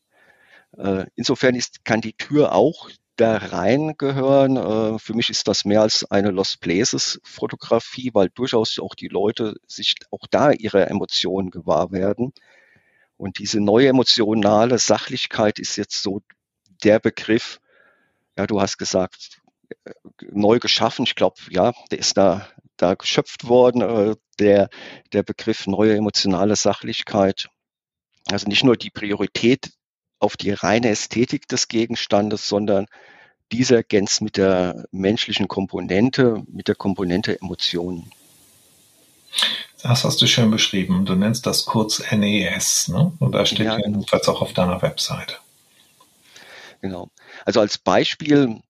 [0.76, 4.56] Äh, insofern ist, kann die Tür auch da reingehören.
[4.56, 9.08] Äh, für mich ist das mehr als eine Lost Places Fotografie, weil durchaus auch die
[9.08, 12.32] Leute sich auch da ihre Emotionen gewahr werden.
[13.16, 16.20] Und diese neue emotionale Sachlichkeit ist jetzt so
[16.84, 17.60] der Begriff,
[18.36, 19.40] ja, du hast gesagt,
[19.84, 19.92] äh,
[20.30, 21.04] neu geschaffen.
[21.04, 22.46] Ich glaube, ja, der ist da,
[22.76, 24.68] da geschöpft worden, äh, der,
[25.12, 27.48] der Begriff neue emotionale Sachlichkeit.
[28.26, 29.72] Also nicht nur die Priorität
[30.18, 32.86] auf die reine Ästhetik des Gegenstandes, sondern
[33.52, 38.10] dieser ergänzt mit der menschlichen Komponente, mit der Komponente Emotionen.
[39.82, 41.04] Das hast du schön beschrieben.
[41.04, 43.12] Du nennst das kurz NES, ne?
[43.20, 43.98] Und da steht ja, genau.
[43.98, 45.36] jedenfalls auch auf deiner Webseite.
[46.80, 47.08] Genau.
[47.44, 48.60] Also als Beispiel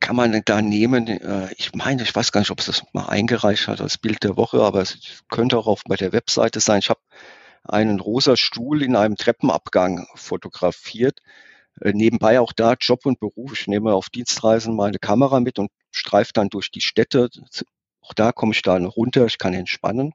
[0.00, 3.06] kann man da nehmen, äh, ich meine, ich weiß gar nicht, ob es das mal
[3.06, 6.80] eingereicht hat als Bild der Woche, aber es könnte auch auf bei der Webseite sein.
[6.80, 7.00] Ich habe
[7.64, 11.20] einen rosa Stuhl in einem Treppenabgang fotografiert.
[11.80, 13.52] Äh, nebenbei auch da Job und Beruf.
[13.54, 17.28] Ich nehme auf Dienstreisen meine Kamera mit und streife dann durch die Städte.
[18.00, 20.12] Auch da komme ich dann runter, ich kann entspannen.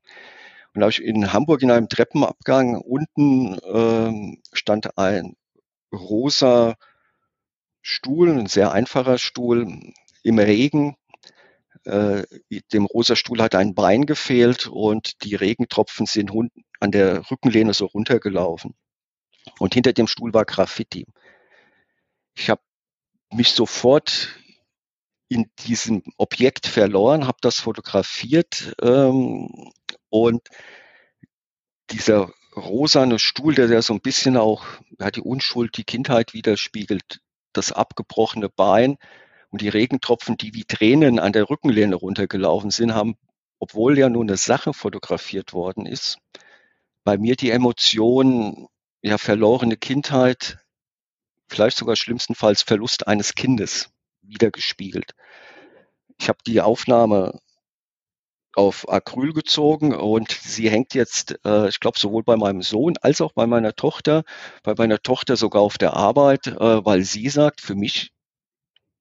[0.74, 5.36] Und da habe ich in Hamburg in einem Treppenabgang unten ähm, stand ein
[5.94, 6.76] rosa
[7.82, 10.96] Stuhl, ein sehr einfacher Stuhl im Regen.
[11.84, 12.24] Äh,
[12.74, 16.32] dem rosa Stuhl hat ein Bein gefehlt und die Regentropfen sind
[16.80, 18.76] an der Rückenlehne so runtergelaufen.
[19.60, 21.08] Und hinter dem Stuhl war Graffiti.
[22.36, 22.62] Ich habe
[23.32, 24.30] mich sofort
[25.28, 29.72] in diesem Objekt verloren, habe das fotografiert ähm,
[30.10, 30.42] und
[31.90, 34.66] dieser rosane Stuhl, der, der so ein bisschen auch
[35.00, 37.22] ja, die Unschuld, die Kindheit widerspiegelt,
[37.54, 38.98] das abgebrochene Bein
[39.50, 43.16] und die Regentropfen, die wie Tränen an der Rückenlehne runtergelaufen sind, haben,
[43.60, 46.18] obwohl ja nur eine Sache fotografiert worden ist,
[47.04, 48.68] bei mir die Emotion,
[49.02, 50.60] ja, verlorene Kindheit,
[51.48, 53.90] vielleicht sogar schlimmstenfalls Verlust eines Kindes
[54.22, 55.14] wiedergespiegelt.
[56.20, 57.40] Ich habe die Aufnahme
[58.56, 63.22] auf Acryl gezogen und sie hängt jetzt, äh, ich glaube, sowohl bei meinem Sohn als
[63.22, 64.24] auch bei meiner Tochter,
[64.64, 68.12] bei meiner Tochter sogar auf der Arbeit, äh, weil sie sagt, für mich,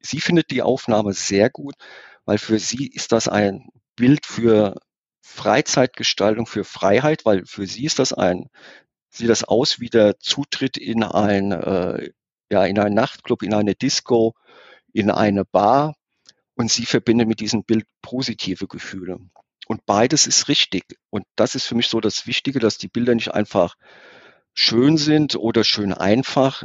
[0.00, 1.74] sie findet die Aufnahme sehr gut,
[2.24, 4.76] weil für sie ist das ein Bild für
[5.22, 8.48] Freizeitgestaltung, für Freiheit, weil für sie ist das ein,
[9.10, 12.10] sieht das aus wie der Zutritt in ein, äh,
[12.50, 14.34] ja, in einen Nachtclub, in eine Disco,
[14.92, 15.94] in eine Bar
[16.60, 19.18] und sie verbindet mit diesem Bild positive Gefühle.
[19.66, 20.84] Und beides ist richtig.
[21.08, 23.76] Und das ist für mich so das Wichtige, dass die Bilder nicht einfach
[24.52, 26.64] schön sind oder schön einfach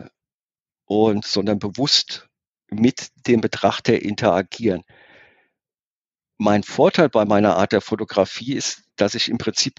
[0.83, 2.27] und, sondern bewusst
[2.69, 4.83] mit dem Betrachter interagieren.
[6.37, 9.75] Mein Vorteil bei meiner Art der Fotografie ist, dass ich im Prinzip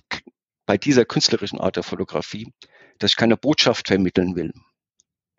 [0.64, 2.54] bei dieser künstlerischen Art der Fotografie,
[2.98, 4.54] dass ich keine Botschaft vermitteln will,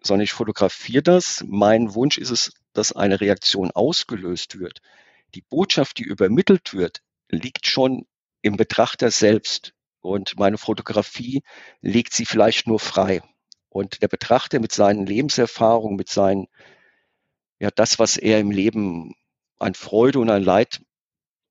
[0.03, 1.43] sondern ich fotografiere das.
[1.47, 4.81] Mein Wunsch ist es, dass eine Reaktion ausgelöst wird.
[5.35, 8.05] Die Botschaft, die übermittelt wird, liegt schon
[8.41, 9.73] im Betrachter selbst.
[9.99, 11.41] Und meine Fotografie
[11.81, 13.21] legt sie vielleicht nur frei.
[13.69, 16.47] Und der Betrachter mit seinen Lebenserfahrungen, mit seinen,
[17.59, 19.15] ja, das, was er im Leben
[19.59, 20.81] an Freude und an Leid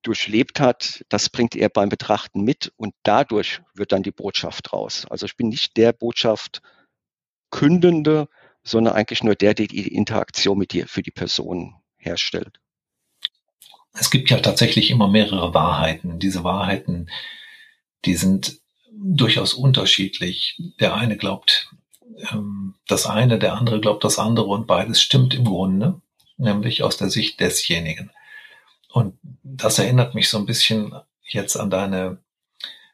[0.03, 5.07] durchlebt hat, das bringt er beim Betrachten mit und dadurch wird dann die Botschaft raus.
[5.11, 6.63] Also ich bin nicht der Botschaft
[7.51, 8.29] Kündende,
[8.67, 12.59] sondern eigentlich nur der, der die Interaktion mit dir für die Person herstellt.
[13.95, 16.19] Es gibt ja tatsächlich immer mehrere Wahrheiten.
[16.19, 17.09] Diese Wahrheiten,
[18.05, 18.59] die sind
[18.93, 20.61] durchaus unterschiedlich.
[20.81, 21.71] Der eine glaubt
[22.31, 26.01] ähm, das eine, der andere glaubt das andere und beides stimmt im Grunde,
[26.37, 28.11] nämlich aus der Sicht desjenigen.
[28.93, 32.19] Und das erinnert mich so ein bisschen jetzt an deine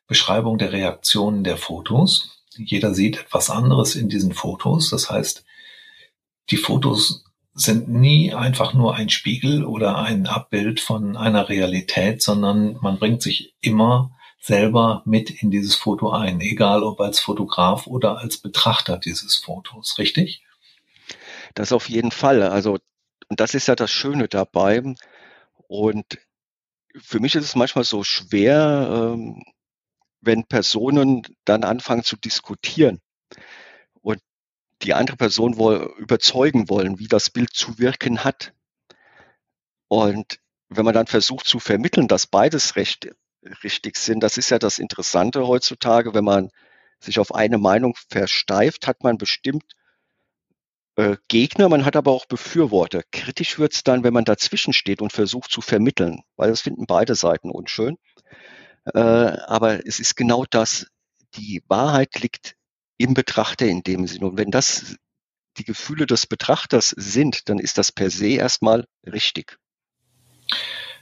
[0.07, 2.43] Beschreibung der Reaktionen der Fotos.
[2.57, 4.91] Jeder sieht etwas anderes in diesen Fotos.
[4.91, 5.45] Das heißt,
[6.51, 7.25] die Fotos
[7.55, 13.23] sind nie einfach nur ein Spiegel oder ein Abbild von einer Realität, sondern man bringt
[13.23, 18.99] sich immer selber mit in dieses Foto ein, egal ob als Fotograf oder als Betrachter
[18.99, 20.43] dieses Fotos, richtig?
[21.55, 22.43] Das auf jeden Fall.
[22.43, 22.79] Also,
[23.29, 24.83] und das ist ja das Schöne dabei.
[25.69, 26.19] Und
[26.97, 29.43] für mich ist es manchmal so schwer, ähm,
[30.21, 33.01] wenn Personen dann anfangen zu diskutieren
[34.83, 38.53] die andere Person wohl überzeugen wollen, wie das Bild zu wirken hat.
[39.89, 43.09] Und wenn man dann versucht zu vermitteln, dass beides recht,
[43.63, 46.51] richtig sind, das ist ja das Interessante heutzutage, wenn man
[47.01, 49.65] sich auf eine Meinung versteift, hat man bestimmt
[50.97, 53.03] äh, Gegner, man hat aber auch Befürworter.
[53.11, 56.87] Kritisch wird es dann, wenn man dazwischen steht und versucht zu vermitteln, weil das finden
[56.87, 57.97] beide Seiten unschön.
[58.85, 60.87] Äh, aber es ist genau das,
[61.35, 62.57] die Wahrheit liegt
[62.99, 64.27] im Betrachter in dem Sinne.
[64.27, 64.97] Und wenn das
[65.59, 69.59] die Gefühle des Betrachters sind, dann ist das per se erstmal richtig.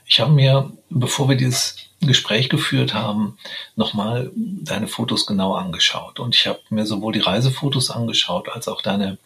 [0.05, 3.37] Ich habe mir, bevor wir dieses Gespräch geführt haben,
[3.75, 6.19] nochmal deine Fotos genau angeschaut.
[6.19, 9.19] Und ich habe mir sowohl die Reisefotos angeschaut als auch deine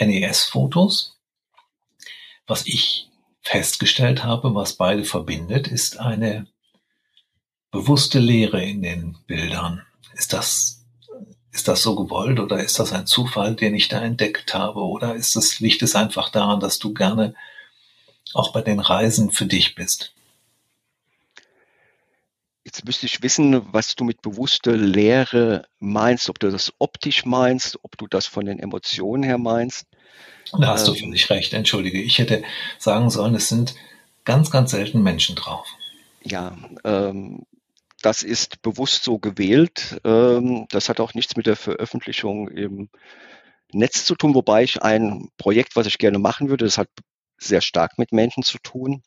[0.00, 1.16] NES-Fotos.
[2.46, 3.08] Was ich
[3.42, 6.46] festgestellt habe, was beide verbindet, ist eine
[7.70, 9.82] bewusste Leere in den Bildern.
[10.14, 10.75] Ist das,
[11.56, 14.80] ist das so gewollt oder ist das ein Zufall, den ich da entdeckt habe?
[14.80, 17.34] Oder ist es, liegt es einfach daran, dass du gerne
[18.34, 20.12] auch bei den Reisen für dich bist?
[22.62, 27.78] Jetzt müsste ich wissen, was du mit bewusster Lehre meinst, ob du das optisch meinst,
[27.82, 29.86] ob du das von den Emotionen her meinst.
[30.52, 32.02] Da hast ähm, du völlig recht, entschuldige.
[32.02, 32.42] Ich hätte
[32.78, 33.74] sagen sollen, es sind
[34.24, 35.66] ganz, ganz selten Menschen drauf.
[36.22, 37.46] Ja, ähm,
[38.02, 40.00] das ist bewusst so gewählt.
[40.04, 42.88] Ähm, das hat auch nichts mit der Veröffentlichung im
[43.72, 46.88] Netz zu tun, wobei ich ein Projekt, was ich gerne machen würde, das hat
[47.38, 49.02] sehr stark mit Menschen zu tun.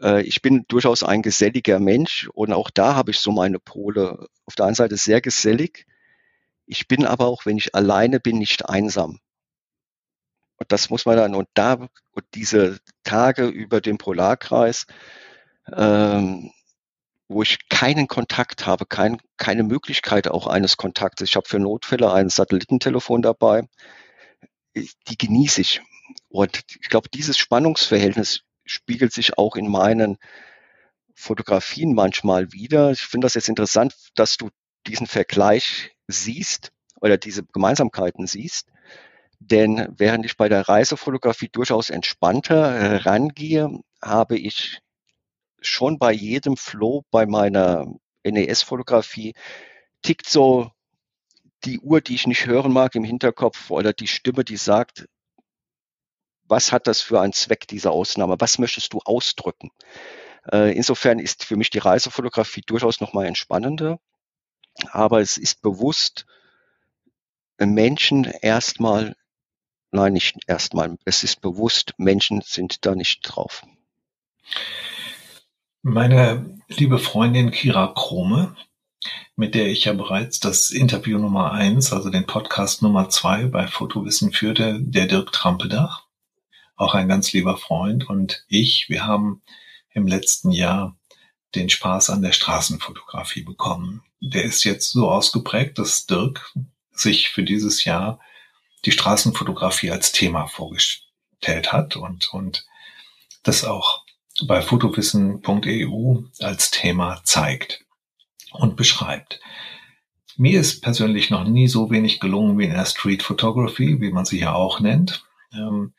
[0.00, 4.26] Äh, ich bin durchaus ein geselliger Mensch und auch da habe ich so meine Pole.
[4.44, 5.86] Auf der einen Seite sehr gesellig.
[6.66, 9.20] Ich bin aber auch, wenn ich alleine bin, nicht einsam.
[10.56, 14.86] Und das muss man dann, und da, und diese Tage über den Polarkreis,
[15.72, 16.52] ähm,
[17.28, 21.28] wo ich keinen Kontakt habe, kein, keine Möglichkeit auch eines Kontaktes.
[21.28, 23.68] Ich habe für Notfälle ein Satellitentelefon dabei.
[24.74, 25.82] Die genieße ich.
[26.28, 30.16] Und ich glaube, dieses Spannungsverhältnis spiegelt sich auch in meinen
[31.14, 32.92] Fotografien manchmal wieder.
[32.92, 34.48] Ich finde das jetzt interessant, dass du
[34.86, 38.68] diesen Vergleich siehst oder diese Gemeinsamkeiten siehst.
[39.40, 43.70] Denn während ich bei der Reisefotografie durchaus entspannter rangehe,
[44.02, 44.80] habe ich
[45.60, 47.86] schon bei jedem Flow bei meiner
[48.24, 49.34] NES-Fotografie
[50.02, 50.70] tickt so
[51.64, 55.08] die Uhr, die ich nicht hören mag im Hinterkopf oder die Stimme, die sagt,
[56.44, 58.36] was hat das für einen Zweck, diese Ausnahme?
[58.38, 59.70] Was möchtest du ausdrücken?
[60.50, 63.98] Äh, insofern ist für mich die Reisefotografie durchaus nochmal entspannender.
[64.92, 66.26] Aber es ist bewusst,
[67.58, 69.16] Menschen erstmal,
[69.90, 73.64] nein, nicht erstmal, es ist bewusst, Menschen sind da nicht drauf.
[75.82, 78.56] Meine liebe Freundin Kira Krome
[79.38, 83.68] mit der ich ja bereits das Interview Nummer eins, also den Podcast Nummer zwei bei
[83.68, 86.06] Fotowissen führte, der Dirk Trampedach,
[86.74, 89.42] auch ein ganz lieber Freund und ich, wir haben
[89.92, 90.96] im letzten Jahr
[91.54, 94.02] den Spaß an der Straßenfotografie bekommen.
[94.20, 96.52] Der ist jetzt so ausgeprägt, dass Dirk
[96.90, 98.18] sich für dieses Jahr
[98.84, 102.66] die Straßenfotografie als Thema vorgestellt hat und, und
[103.44, 103.97] das auch
[104.46, 107.84] bei fotowissen.eu als Thema zeigt
[108.52, 109.40] und beschreibt.
[110.36, 114.24] Mir ist persönlich noch nie so wenig gelungen wie in der Street Photography, wie man
[114.24, 115.24] sie ja auch nennt.
[115.52, 115.94] Ähm,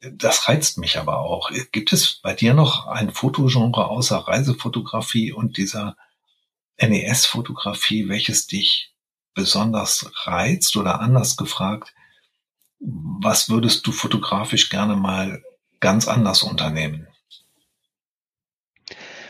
[0.00, 1.50] das reizt mich aber auch.
[1.72, 5.96] Gibt es bei dir noch ein Fotogenre außer Reisefotografie und dieser
[6.80, 8.92] NES-Fotografie, welches dich
[9.34, 11.94] besonders reizt oder anders gefragt,
[12.78, 15.42] was würdest du fotografisch gerne mal
[15.80, 17.07] ganz anders unternehmen?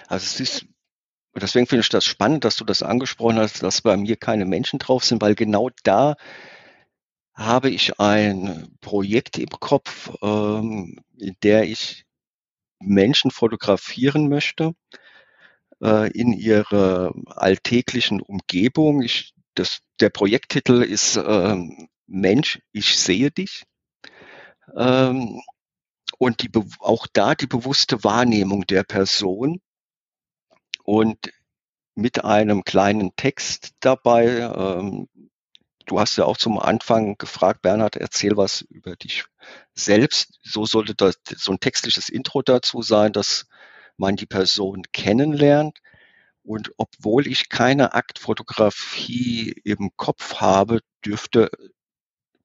[0.09, 0.67] Also es ist,
[1.37, 4.79] deswegen finde ich das spannend, dass du das angesprochen hast, dass bei mir keine Menschen
[4.79, 6.17] drauf sind, weil genau da
[7.35, 12.07] habe ich ein Projekt im Kopf, ähm, in der ich
[12.81, 14.73] Menschen fotografieren möchte
[15.83, 19.03] äh, in ihrer alltäglichen Umgebung.
[19.03, 23.65] Ich, das, der Projekttitel ist ähm, Mensch, ich sehe dich.
[24.75, 25.43] Ähm,
[26.19, 29.61] und die, auch da die bewusste Wahrnehmung der Person
[30.89, 31.35] und
[31.97, 35.07] mit einem kleinen Text dabei, ähm,
[35.85, 39.27] du hast ja auch zum Anfang gefragt, Bernhard, erzähl was über dich
[39.75, 40.39] selbst.
[40.43, 43.49] So sollte das so ein textliches Intro dazu sein, dass
[43.99, 45.77] man die Person kennenlernt.
[46.43, 51.51] Und obwohl ich keine Aktfotografie im Kopf habe, dürfte,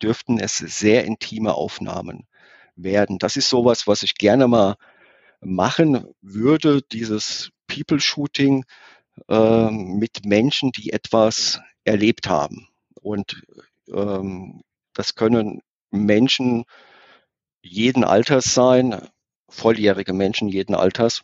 [0.02, 2.28] dürften es sehr intime Aufnahmen
[2.76, 3.20] werden.
[3.20, 4.76] Das ist sowas, was ich gerne mal
[5.40, 8.66] machen würde, dieses People-Shooting
[9.30, 12.68] äh, mit Menschen, die etwas erlebt haben.
[13.02, 13.44] Und
[13.94, 14.62] ähm,
[14.94, 16.66] das können Menschen
[17.62, 19.08] jeden Alters sein,
[19.50, 21.24] volljährige Menschen jeden Alters.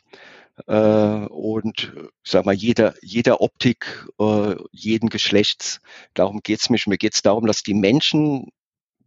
[0.67, 5.79] Äh, und sag mal, jeder, jeder Optik, äh, jeden Geschlechts.
[6.13, 6.87] Darum geht's mich.
[6.87, 8.49] Mir geht's darum, dass die Menschen,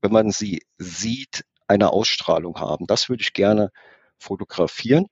[0.01, 2.87] wenn man sie sieht, eine Ausstrahlung haben.
[2.87, 3.71] Das würde ich gerne
[4.19, 5.07] fotografieren.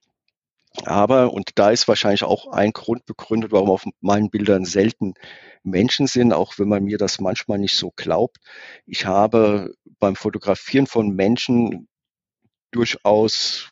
[0.85, 5.15] Aber, und da ist wahrscheinlich auch ein Grund begründet, warum auf meinen Bildern selten
[5.63, 8.39] Menschen sind, auch wenn man mir das manchmal nicht so glaubt.
[8.87, 11.89] Ich habe beim Fotografieren von Menschen
[12.71, 13.71] durchaus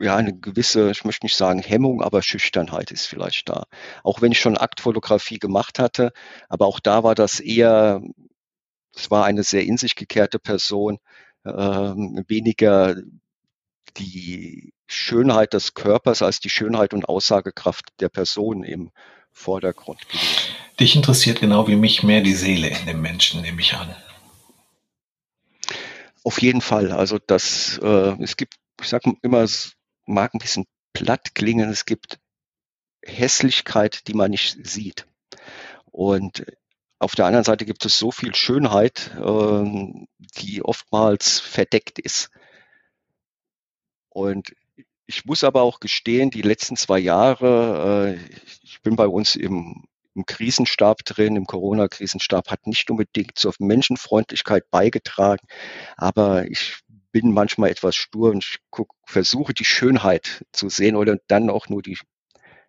[0.00, 3.64] ja, eine gewisse, ich möchte nicht sagen Hemmung, aber Schüchternheit ist vielleicht da.
[4.04, 6.12] Auch wenn ich schon Aktfotografie gemacht hatte,
[6.48, 8.00] aber auch da war das eher,
[8.94, 10.98] es war eine sehr in sich gekehrte Person,
[11.44, 12.96] ähm, weniger
[13.96, 18.90] die Schönheit des Körpers als die Schönheit und Aussagekraft der Person im
[19.30, 20.26] Vordergrund gewesen.
[20.80, 23.94] Dich interessiert genau wie mich mehr die Seele in dem Menschen, nehme ich an.
[26.24, 26.90] Auf jeden Fall.
[26.92, 29.74] Also das, äh, es gibt, ich sage immer, es
[30.06, 32.18] mag ein bisschen platt klingen, es gibt
[33.04, 35.06] Hässlichkeit, die man nicht sieht.
[35.84, 36.44] Und
[36.98, 40.06] auf der anderen Seite gibt es so viel Schönheit, äh,
[40.38, 42.30] die oftmals verdeckt ist.
[44.08, 44.54] Und
[45.08, 49.84] ich muss aber auch gestehen, die letzten zwei Jahre, äh, ich bin bei uns im,
[50.14, 55.46] im Krisenstab drin, im Corona-Krisenstab, hat nicht unbedingt zur Menschenfreundlichkeit beigetragen,
[55.96, 56.76] aber ich
[57.10, 61.70] bin manchmal etwas stur und ich guck, versuche die Schönheit zu sehen oder dann auch
[61.70, 61.98] nur die,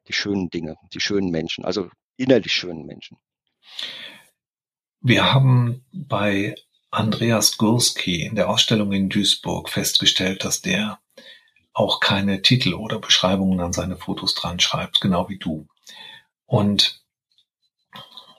[0.07, 3.17] die schönen Dinge, die schönen Menschen, also innerlich schönen Menschen.
[5.01, 6.55] Wir haben bei
[6.89, 10.99] Andreas Gurski in der Ausstellung in Duisburg festgestellt, dass der
[11.79, 15.67] auch keine Titel oder Beschreibungen an seine Fotos dran schreibt, genau wie du.
[16.45, 17.01] Und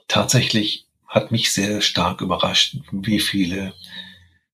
[0.07, 3.73] tatsächlich hat mich sehr stark überrascht, wie viele,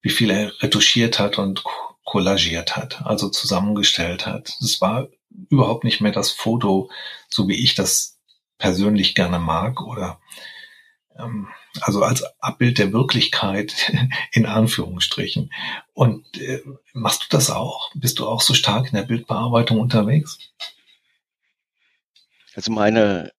[0.02, 1.64] wie viel er retuschiert hat und
[2.06, 4.56] collagiert hat, also zusammengestellt hat.
[4.62, 5.10] Es war
[5.50, 6.90] überhaupt nicht mehr das Foto,
[7.28, 8.18] so wie ich das
[8.58, 10.22] persönlich gerne mag oder
[11.20, 11.50] ähm,
[11.82, 13.92] also als Abbild der Wirklichkeit
[14.32, 15.52] in Anführungsstrichen.
[15.94, 16.62] Und äh,
[16.94, 17.92] machst du das auch?
[17.96, 20.38] Bist du auch so stark in der Bildbearbeitung unterwegs?
[22.56, 23.32] Also meine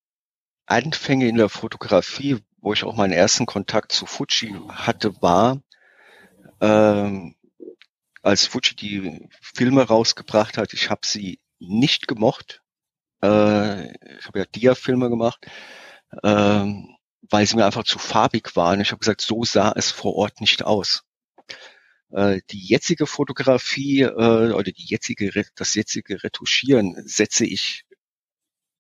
[0.67, 5.61] Anfänge in der Fotografie, wo ich auch meinen ersten Kontakt zu Fuji hatte, war,
[6.61, 7.35] ähm,
[8.23, 10.75] als Fuji die Filme rausgebracht hat.
[10.75, 12.63] Ich habe sie nicht gemocht.
[13.23, 15.47] Äh, ich habe ja Dia-Filme gemacht.
[16.23, 18.81] Ähm, weil sie mir einfach zu farbig waren.
[18.81, 21.05] Ich habe gesagt, so sah es vor Ort nicht aus.
[22.11, 27.85] Äh, die jetzige Fotografie äh, oder die jetzige, das jetzige Retuschieren setze ich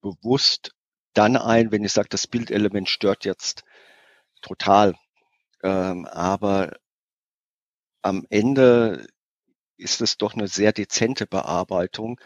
[0.00, 0.72] bewusst
[1.14, 3.64] dann ein, wenn ich sage, das Bildelement stört jetzt
[4.40, 4.94] total.
[5.62, 6.76] Ähm, aber
[8.02, 9.06] am Ende
[9.76, 12.20] ist es doch eine sehr dezente Bearbeitung.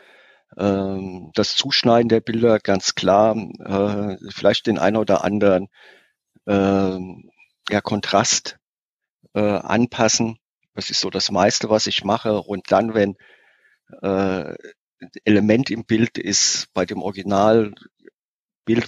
[0.56, 5.68] Ähm, das Zuschneiden der Bilder, ganz klar, äh, vielleicht den einen oder anderen
[6.46, 6.98] äh,
[7.70, 8.58] ja, Kontrast
[9.34, 10.38] äh, anpassen.
[10.74, 12.40] Das ist so das meiste, was ich mache.
[12.40, 13.16] Und dann, wenn
[14.02, 14.54] äh,
[15.24, 17.76] Element im Bild ist bei dem Originalbild,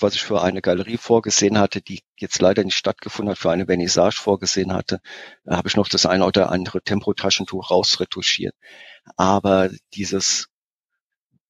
[0.01, 3.67] was ich für eine Galerie vorgesehen hatte, die jetzt leider nicht stattgefunden hat, für eine
[3.67, 5.01] Vernissage vorgesehen hatte,
[5.49, 8.55] habe ich noch das eine oder andere Tempotaschentuch rausretuschiert.
[9.17, 10.49] Aber dieses,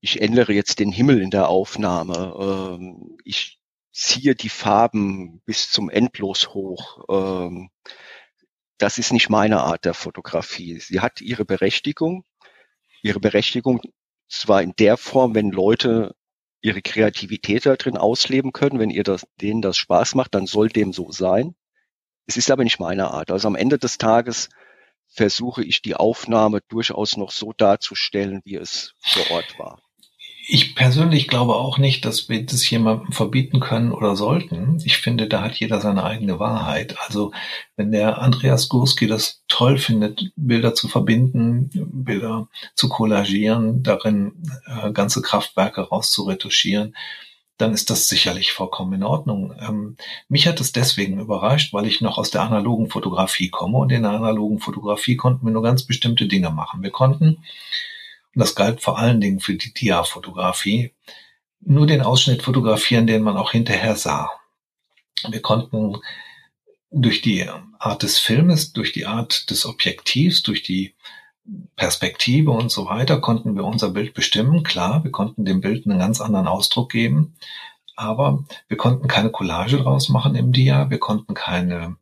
[0.01, 2.35] ich ändere jetzt den Himmel in der Aufnahme,
[2.79, 3.61] ähm, ich
[3.95, 7.71] ziehe die Farben bis zum Endlos hoch, ähm,
[8.79, 10.81] das ist nicht meine Art der Fotografie.
[10.81, 12.25] Sie hat ihre Berechtigung,
[13.03, 13.81] ihre Berechtigung
[14.29, 16.15] zwar in der Form, wenn Leute
[16.61, 20.69] ihre Kreativität da drin ausleben können, wenn ihr das, denen das Spaß macht, dann soll
[20.69, 21.55] dem so sein.
[22.27, 23.31] Es ist aber nicht meine Art.
[23.31, 24.49] Also am Ende des Tages
[25.07, 29.83] versuche ich die Aufnahme durchaus noch so darzustellen, wie es vor Ort war.
[30.47, 34.79] Ich persönlich glaube auch nicht, dass wir das jemandem verbieten können oder sollten.
[34.85, 36.97] Ich finde, da hat jeder seine eigene Wahrheit.
[37.07, 37.33] Also
[37.77, 44.35] wenn der Andreas Gurski das toll findet, Bilder zu verbinden, Bilder zu collagieren, darin
[44.67, 46.95] äh, ganze Kraftwerke rauszuretuschieren,
[47.57, 49.55] dann ist das sicherlich vollkommen in Ordnung.
[49.61, 49.97] Ähm,
[50.29, 54.03] mich hat es deswegen überrascht, weil ich noch aus der analogen Fotografie komme und in
[54.03, 56.83] der analogen Fotografie konnten wir nur ganz bestimmte Dinge machen.
[56.83, 57.39] Wir konnten
[58.35, 60.93] und das galt vor allen Dingen für die Dia-Fotografie,
[61.61, 64.31] nur den Ausschnitt fotografieren, den man auch hinterher sah.
[65.29, 65.99] Wir konnten
[66.91, 70.95] durch die Art des Filmes, durch die Art des Objektivs, durch die
[71.77, 74.63] Perspektive und so weiter konnten wir unser Bild bestimmen.
[74.63, 77.35] Klar, wir konnten dem Bild einen ganz anderen Ausdruck geben,
[77.97, 81.97] aber wir konnten keine Collage draus machen im Dia, wir konnten keine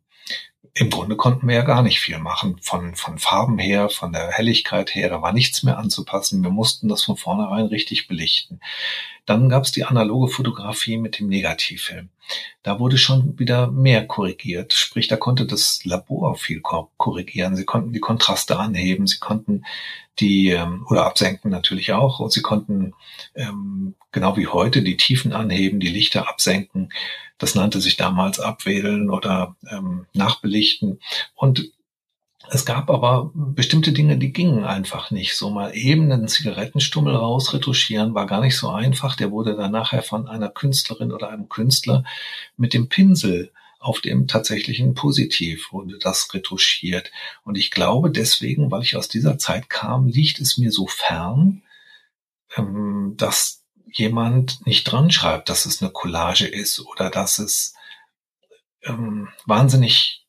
[0.75, 2.57] im Grunde konnten wir ja gar nicht viel machen.
[2.61, 6.43] Von, von Farben her, von der Helligkeit her, da war nichts mehr anzupassen.
[6.43, 8.59] Wir mussten das von vornherein richtig belichten.
[9.25, 12.09] Dann gab es die analoge Fotografie mit dem Negativfilm.
[12.61, 14.73] Da wurde schon wieder mehr korrigiert.
[14.73, 17.55] Sprich, da konnte das Labor viel korrigieren.
[17.55, 19.65] Sie konnten die Kontraste anheben, sie konnten
[20.19, 22.93] die ähm, oder absenken natürlich auch und sie konnten
[23.35, 26.89] ähm, genau wie heute die Tiefen anheben, die Lichter absenken.
[27.37, 30.99] Das nannte sich damals abwählen oder ähm, nachbelichten.
[31.35, 31.71] Und
[32.49, 35.35] es gab aber bestimmte Dinge, die gingen einfach nicht.
[35.35, 39.15] So mal eben einen Zigarettenstummel rausretuschieren war gar nicht so einfach.
[39.15, 42.03] Der wurde dann nachher von einer Künstlerin oder einem Künstler
[42.57, 47.11] mit dem Pinsel auf dem tatsächlichen Positiv wurde das retuschiert.
[47.43, 51.63] Und ich glaube deswegen, weil ich aus dieser Zeit kam, liegt es mir so fern,
[52.55, 57.73] ähm, dass jemand nicht dran schreibt, dass es eine Collage ist oder dass es
[58.83, 60.25] ähm, wahnsinnig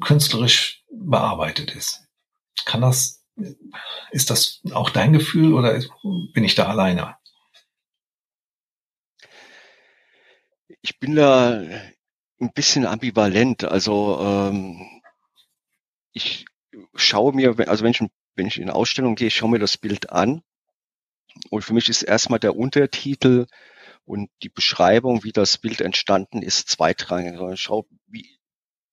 [0.00, 2.06] künstlerisch bearbeitet ist.
[2.64, 3.24] Kann das,
[4.10, 5.80] ist das auch dein Gefühl oder
[6.32, 7.16] bin ich da alleine?
[10.82, 11.62] Ich bin da
[12.40, 13.64] ein bisschen ambivalent.
[13.64, 15.02] Also ähm,
[16.12, 16.46] ich
[16.94, 18.00] schaue mir, also wenn ich,
[18.34, 20.42] wenn ich in eine Ausstellung gehe, ich schaue mir das Bild an
[21.50, 23.46] und für mich ist erstmal der Untertitel
[24.04, 27.40] und die Beschreibung, wie das Bild entstanden ist, zweitrangig.
[27.52, 28.38] Ich schaue, wie,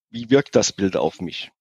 [0.10, 1.52] wie wirkt das Bild auf mich?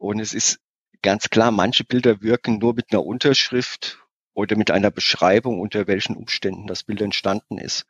[0.00, 0.60] Und es ist
[1.02, 3.98] ganz klar, manche Bilder wirken nur mit einer Unterschrift
[4.32, 7.84] oder mit einer Beschreibung, unter welchen Umständen das Bild entstanden ist.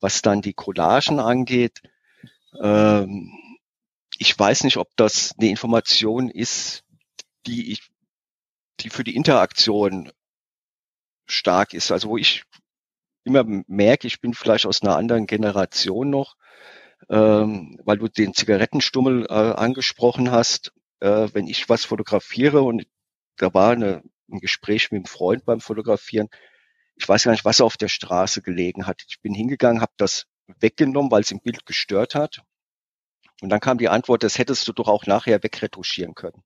[0.00, 1.82] Was dann die Collagen angeht,
[2.60, 3.32] ähm,
[4.18, 6.82] ich weiß nicht, ob das eine Information ist,
[7.46, 7.88] die ich,
[8.80, 10.10] die für die Interaktion
[11.26, 11.92] stark ist.
[11.92, 12.42] Also wo ich
[13.22, 16.34] immer merke, ich bin vielleicht aus einer anderen Generation noch,
[17.08, 22.86] ähm, weil du den Zigarettenstummel äh, angesprochen hast äh, wenn ich was fotografiere und
[23.36, 26.28] da war eine, ein Gespräch mit einem Freund beim Fotografieren,
[26.96, 29.02] ich weiß gar nicht, was auf der Straße gelegen hat.
[29.08, 30.26] Ich bin hingegangen, habe das
[30.60, 32.42] weggenommen, weil es im Bild gestört hat.
[33.40, 36.42] Und dann kam die Antwort, das hättest du doch auch nachher wegretuschieren können.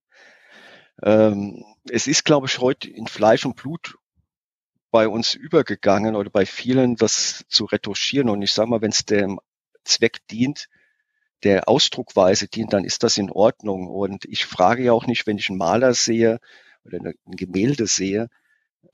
[1.03, 3.97] Ähm, es ist, glaube ich, heute in Fleisch und Blut
[4.93, 8.29] bei uns übergegangen oder bei vielen, das zu retuschieren.
[8.29, 9.41] Und ich sage mal, wenn es dem
[9.83, 10.69] Zweck dient,
[11.43, 13.89] der Ausdruckweise dient, dann ist das in Ordnung.
[13.89, 16.39] Und ich frage ja auch nicht, wenn ich einen Maler sehe
[16.85, 18.29] oder ein Gemälde sehe,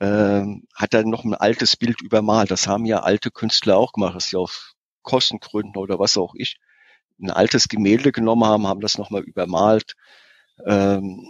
[0.01, 2.51] ähm, hat er noch ein altes Bild übermalt.
[2.51, 6.57] Das haben ja alte Künstler auch gemacht, dass sie auf Kostengründen oder was auch ich
[7.21, 9.95] ein altes Gemälde genommen haben, haben das nochmal übermalt.
[10.67, 11.29] Ähm,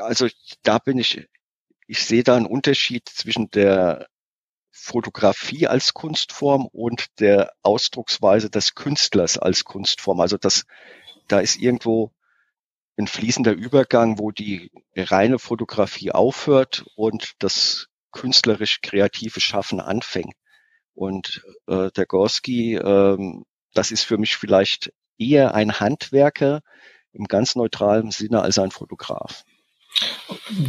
[0.00, 0.28] also
[0.62, 1.28] da bin ich,
[1.86, 4.08] ich sehe da einen Unterschied zwischen der
[4.80, 10.20] Fotografie als Kunstform und der Ausdrucksweise des Künstlers als Kunstform.
[10.20, 10.64] Also das,
[11.26, 12.12] da ist irgendwo
[12.96, 20.34] ein fließender Übergang, wo die reine Fotografie aufhört und das künstlerisch kreative Schaffen anfängt.
[20.94, 26.62] Und äh, der Gorski, ähm, das ist für mich vielleicht eher ein Handwerker
[27.12, 29.44] im ganz neutralen Sinne als ein Fotograf.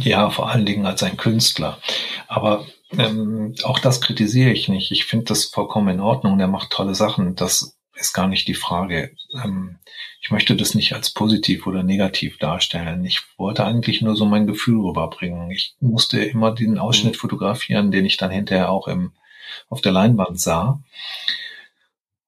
[0.00, 1.78] Ja, vor allen Dingen als ein Künstler.
[2.28, 2.66] Aber
[2.96, 4.90] ähm, auch das kritisiere ich nicht.
[4.92, 6.38] Ich finde das vollkommen in Ordnung.
[6.40, 7.34] Er macht tolle Sachen.
[7.36, 9.14] Das ist gar nicht die Frage.
[9.42, 9.78] Ähm,
[10.20, 13.04] ich möchte das nicht als positiv oder negativ darstellen.
[13.04, 15.50] Ich wollte eigentlich nur so mein Gefühl rüberbringen.
[15.50, 17.18] Ich musste immer den Ausschnitt mhm.
[17.18, 19.12] fotografieren, den ich dann hinterher auch im,
[19.68, 20.82] auf der Leinwand sah.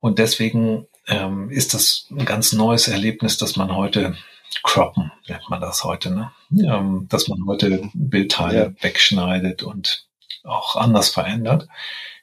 [0.01, 4.17] Und deswegen ähm, ist das ein ganz neues Erlebnis, dass man heute
[4.63, 6.33] croppen, nennt man das heute, ne?
[6.51, 8.83] Ähm, dass man heute Bildteile ja.
[8.83, 10.07] wegschneidet und
[10.45, 11.69] auch anders verändert.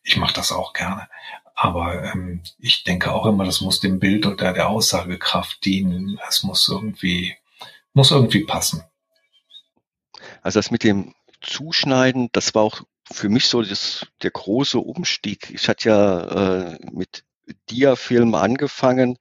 [0.04, 1.08] Ich mache das auch gerne.
[1.56, 6.20] Aber ähm, ich denke auch immer, das muss dem Bild oder der Aussagekraft dienen.
[6.28, 7.36] Es muss irgendwie,
[7.94, 8.84] muss irgendwie passen.
[10.42, 15.50] Also das mit dem Zuschneiden, das war auch für mich so das, der große Umstieg.
[15.54, 16.22] Ich hatte ja
[16.72, 17.24] äh, mit
[17.70, 19.18] Dia-Film angefangen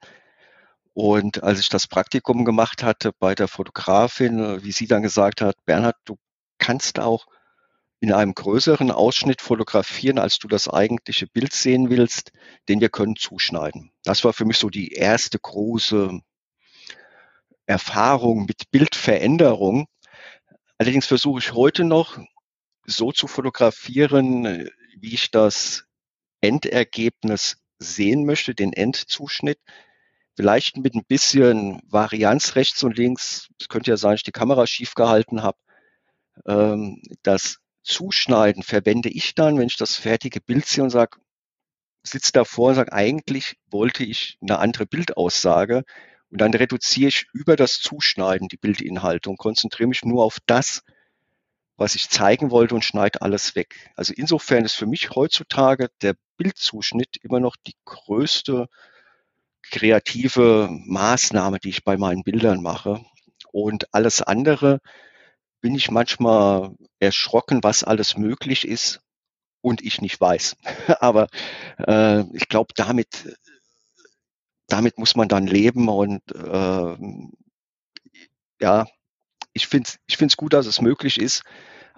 [0.93, 5.55] und als ich das Praktikum gemacht hatte bei der Fotografin, wie sie dann gesagt hat,
[5.65, 6.17] Bernhard, du
[6.57, 7.25] kannst auch
[8.01, 12.31] in einem größeren Ausschnitt fotografieren, als du das eigentliche Bild sehen willst,
[12.69, 13.91] den wir können zuschneiden.
[14.03, 16.19] Das war für mich so die erste große
[17.65, 19.87] Erfahrung mit Bildveränderung.
[20.77, 22.17] Allerdings versuche ich heute noch
[22.85, 25.85] so zu fotografieren, wie ich das
[26.41, 29.59] Endergebnis sehen möchte, den Endzuschnitt.
[30.35, 33.49] Vielleicht mit ein bisschen Varianz rechts und links.
[33.59, 35.57] Es könnte ja sein, dass ich die Kamera schief gehalten habe.
[36.45, 41.17] Ähm, das Zuschneiden verwende ich dann, wenn ich das fertige Bild sehe und sage,
[42.03, 45.83] sitze davor und sage, eigentlich wollte ich eine andere Bildaussage.
[46.31, 50.83] Und dann reduziere ich über das Zuschneiden die Bildinhalte und konzentriere mich nur auf das,
[51.75, 53.89] was ich zeigen wollte und schneide alles weg.
[53.95, 58.67] Also insofern ist für mich heutzutage der Bildzuschnitt immer noch die größte
[59.63, 63.03] kreative Maßnahme, die ich bei meinen Bildern mache.
[63.51, 64.79] Und alles andere
[65.61, 69.01] bin ich manchmal erschrocken, was alles möglich ist
[69.61, 70.55] und ich nicht weiß.
[70.99, 71.27] Aber
[71.85, 73.37] äh, ich glaube, damit,
[74.67, 76.97] damit muss man dann leben und äh,
[78.61, 78.85] ja,
[79.53, 81.43] ich finde es ich find's gut, dass es möglich ist,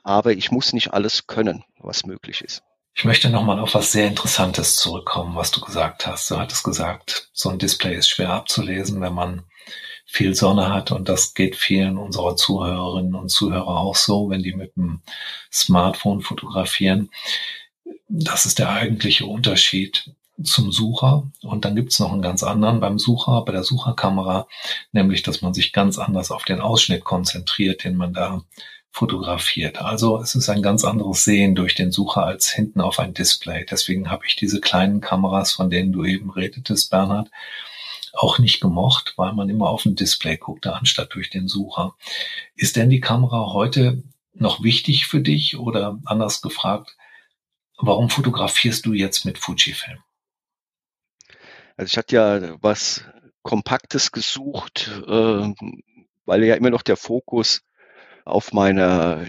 [0.03, 2.63] aber ich muss nicht alles können, was möglich ist.
[2.93, 6.29] Ich möchte nochmal auf was sehr Interessantes zurückkommen, was du gesagt hast.
[6.29, 9.43] Du hattest gesagt, so ein Display ist schwer abzulesen, wenn man
[10.05, 14.53] viel Sonne hat und das geht vielen unserer Zuhörerinnen und Zuhörer auch so, wenn die
[14.53, 15.01] mit dem
[15.51, 17.09] Smartphone fotografieren.
[18.09, 20.11] Das ist der eigentliche Unterschied
[20.43, 21.31] zum Sucher.
[21.41, 24.47] Und dann gibt es noch einen ganz anderen beim Sucher, bei der Sucherkamera,
[24.91, 28.43] nämlich dass man sich ganz anders auf den Ausschnitt konzentriert, den man da
[28.91, 29.81] fotografiert.
[29.81, 33.65] Also es ist ein ganz anderes Sehen durch den Sucher als hinten auf ein Display.
[33.69, 37.31] Deswegen habe ich diese kleinen Kameras, von denen du eben redetest, Bernhard,
[38.13, 41.95] auch nicht gemocht, weil man immer auf ein Display guckte, anstatt durch den Sucher.
[42.55, 46.97] Ist denn die Kamera heute noch wichtig für dich oder anders gefragt,
[47.77, 49.99] warum fotografierst du jetzt mit Fujifilm?
[51.77, 53.05] Also ich hatte ja was
[53.41, 55.53] Kompaktes gesucht, äh,
[56.25, 57.63] weil ja immer noch der Fokus
[58.25, 59.25] auf meiner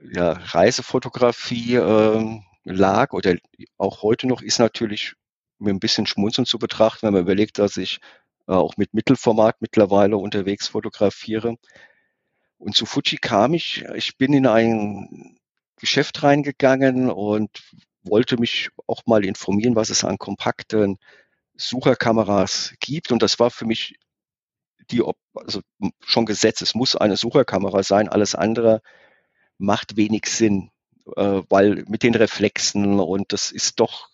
[0.00, 3.36] ja, Reisefotografie äh, lag oder
[3.78, 5.14] auch heute noch ist natürlich
[5.58, 8.00] mit ein bisschen Schmunzeln zu betrachten, wenn man überlegt, dass ich
[8.48, 11.56] äh, auch mit Mittelformat mittlerweile unterwegs fotografiere.
[12.58, 15.38] Und zu Fuji kam ich, ich bin in ein
[15.76, 17.50] Geschäft reingegangen und
[18.04, 20.98] wollte mich auch mal informieren, was es an kompakten
[21.56, 23.12] Sucherkameras gibt.
[23.12, 23.96] Und das war für mich
[24.90, 25.02] die,
[25.34, 25.60] also
[26.00, 28.82] schon gesetzt, es muss eine Sucherkamera sein, alles andere
[29.58, 30.70] macht wenig Sinn,
[31.16, 34.08] äh, weil mit den Reflexen und das ist doch,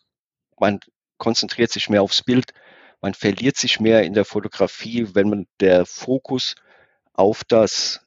[0.59, 0.81] man
[1.17, 2.53] konzentriert sich mehr aufs Bild,
[3.01, 6.55] man verliert sich mehr in der Fotografie, wenn man der Fokus
[7.13, 8.01] auf das,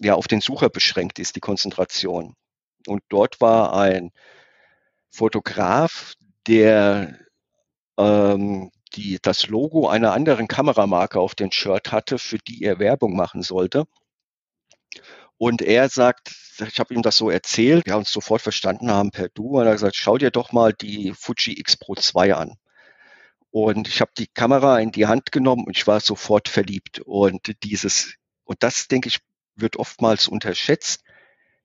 [0.00, 2.34] ja, auf den Sucher beschränkt ist, die Konzentration.
[2.86, 4.12] Und dort war ein
[5.10, 6.14] Fotograf,
[6.46, 7.18] der
[7.98, 13.16] ähm, die, das Logo einer anderen Kameramarke auf dem Shirt hatte, für die er Werbung
[13.16, 13.86] machen sollte.
[15.38, 16.34] Und er sagt,
[16.66, 19.64] ich habe ihm das so erzählt, wir haben uns sofort verstanden haben per Du, und
[19.64, 22.56] er hat gesagt, schau dir doch mal die Fuji X Pro 2 an.
[23.50, 27.00] Und ich habe die Kamera in die Hand genommen und ich war sofort verliebt.
[27.00, 28.14] Und dieses,
[28.44, 29.20] und das denke ich,
[29.54, 31.02] wird oftmals unterschätzt,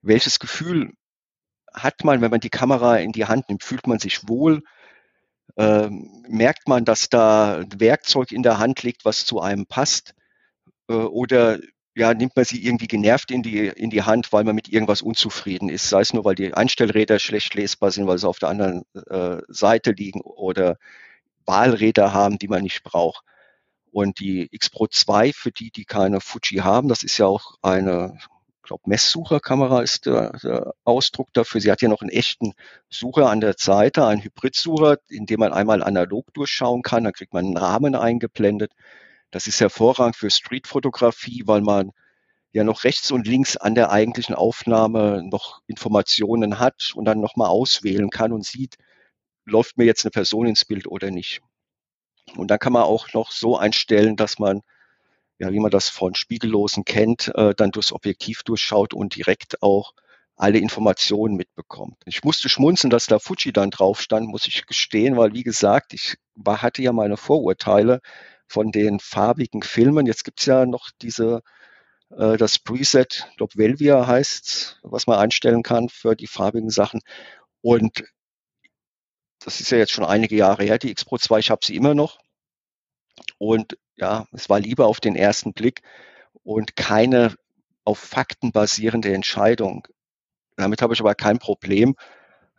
[0.01, 0.93] welches Gefühl
[1.73, 4.63] hat man, wenn man die Kamera in die Hand nimmt, fühlt man sich wohl,
[5.57, 10.13] merkt man, dass da Werkzeug in der Hand liegt, was zu einem passt,
[10.91, 11.59] äh, oder
[11.95, 15.01] ja, nimmt man sie irgendwie genervt in die, in die Hand, weil man mit irgendwas
[15.01, 18.49] unzufrieden ist, sei es nur, weil die Einstellräder schlecht lesbar sind, weil sie auf der
[18.49, 20.77] anderen äh, Seite liegen oder
[21.45, 23.25] Wahlräder haben, die man nicht braucht.
[23.91, 27.55] Und die X Pro 2, für die, die keine Fuji haben, das ist ja auch
[27.61, 28.17] eine,
[28.63, 31.61] glaube, Messsucherkamera ist der, der Ausdruck dafür.
[31.61, 32.53] Sie hat ja noch einen echten
[32.89, 37.03] Sucher an der Seite, einen Hybridsucher, in dem man einmal analog durchschauen kann.
[37.03, 38.73] Dann kriegt man einen Rahmen eingeblendet.
[39.31, 41.91] Das ist hervorragend für Streetfotografie, weil man
[42.53, 47.47] ja noch rechts und links an der eigentlichen Aufnahme noch Informationen hat und dann nochmal
[47.47, 48.75] auswählen kann und sieht,
[49.45, 51.41] läuft mir jetzt eine Person ins Bild oder nicht.
[52.35, 54.61] Und dann kann man auch noch so einstellen, dass man,
[55.41, 59.93] ja, wie man das von Spiegellosen kennt, äh, dann durchs Objektiv durchschaut und direkt auch
[60.35, 61.97] alle Informationen mitbekommt.
[62.05, 65.93] Ich musste schmunzeln, dass da Fuji dann drauf stand, muss ich gestehen, weil wie gesagt,
[65.93, 68.01] ich war, hatte ja meine Vorurteile
[68.47, 70.05] von den farbigen Filmen.
[70.05, 71.41] Jetzt gibt's ja noch diese
[72.11, 77.01] äh, das Preset, ich glaube Velvia heißt, was man einstellen kann für die farbigen Sachen.
[77.61, 78.03] Und
[79.43, 81.75] das ist ja jetzt schon einige Jahre her, die X Pro 2, ich habe sie
[81.75, 82.19] immer noch.
[83.39, 85.81] Und ja, es war lieber auf den ersten Blick
[86.43, 87.35] und keine
[87.85, 89.87] auf Fakten basierende Entscheidung.
[90.57, 91.95] Damit habe ich aber kein Problem.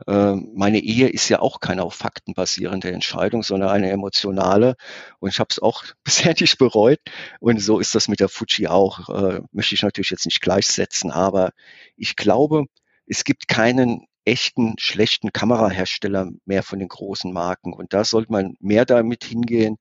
[0.07, 4.76] Ähm, meine Ehe ist ja auch keine auf Fakten basierende Entscheidung, sondern eine emotionale.
[5.20, 7.01] Und ich habe es auch bisher nicht bereut.
[7.40, 9.09] Und so ist das mit der Fuji auch.
[9.09, 11.51] Äh, möchte ich natürlich jetzt nicht gleichsetzen, aber
[11.97, 12.64] ich glaube,
[13.07, 17.72] es gibt keinen echten schlechten Kamerahersteller mehr von den großen Marken.
[17.72, 19.78] Und da sollte man mehr damit hingehen,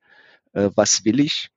[0.54, 1.50] äh, was will ich.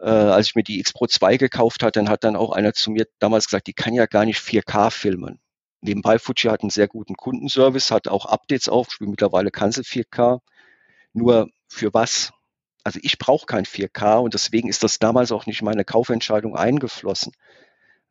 [0.00, 2.72] Äh, als ich mir die X Pro 2 gekauft hat, dann hat dann auch einer
[2.72, 5.40] zu mir damals gesagt, die kann ja gar nicht 4K filmen.
[5.82, 9.10] Nebenbei Fuji hat einen sehr guten Kundenservice, hat auch Updates aufgespielt.
[9.10, 10.40] Mittlerweile kann sie 4K.
[11.12, 12.32] Nur für was?
[12.84, 17.32] Also ich brauche kein 4K und deswegen ist das damals auch nicht meine Kaufentscheidung eingeflossen.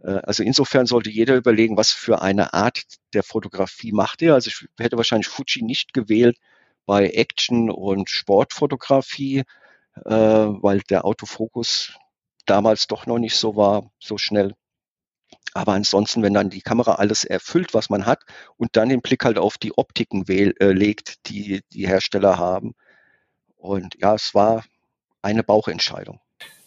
[0.03, 4.35] Äh, also insofern sollte jeder überlegen, was für eine Art der Fotografie macht er.
[4.35, 6.37] Also ich hätte wahrscheinlich Fuji nicht gewählt
[6.85, 9.43] bei Action- und Sportfotografie,
[9.95, 11.93] äh, weil der Autofokus
[12.45, 14.55] damals doch noch nicht so war, so schnell.
[15.53, 18.23] Aber ansonsten, wenn dann die Kamera alles erfüllt, was man hat
[18.57, 22.73] und dann den Blick halt auf die Optiken äh, legt, die die Hersteller haben.
[23.57, 24.63] Und ja, es war
[25.21, 26.19] eine Bauchentscheidung.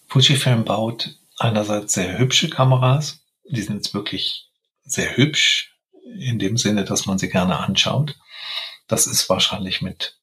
[0.08, 4.50] Fujifilm baut einerseits sehr hübsche Kameras, die sind jetzt wirklich
[4.84, 5.76] sehr hübsch,
[6.18, 8.16] in dem Sinne, dass man sie gerne anschaut.
[8.86, 10.18] Das ist wahrscheinlich mit,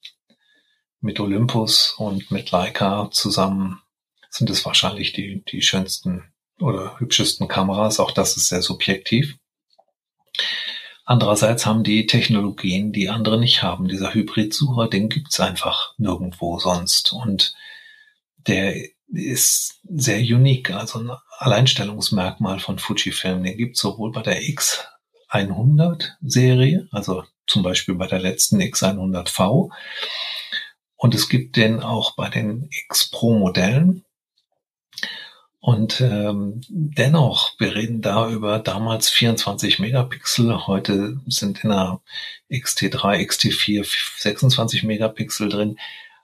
[1.01, 3.81] mit Olympus und mit Leica zusammen
[4.29, 7.99] sind es wahrscheinlich die, die schönsten oder hübschesten Kameras.
[7.99, 9.35] Auch das ist sehr subjektiv.
[11.03, 13.87] Andererseits haben die Technologien, die andere nicht haben.
[13.87, 17.11] Dieser Hybridsucher, den gibt's einfach nirgendwo sonst.
[17.11, 17.53] Und
[18.47, 18.75] der
[19.07, 23.43] ist sehr unique, also ein Alleinstellungsmerkmal von Fujifilm.
[23.43, 29.71] Den gibt es sowohl bei der X100 Serie, also zum Beispiel bei der letzten X100V,
[31.01, 34.05] und es gibt den auch bei den X Pro Modellen.
[35.59, 42.01] Und ähm, dennoch, wir reden da über damals 24 Megapixel, heute sind in der
[42.51, 43.83] XT3, XT4
[44.19, 45.79] 26 Megapixel drin.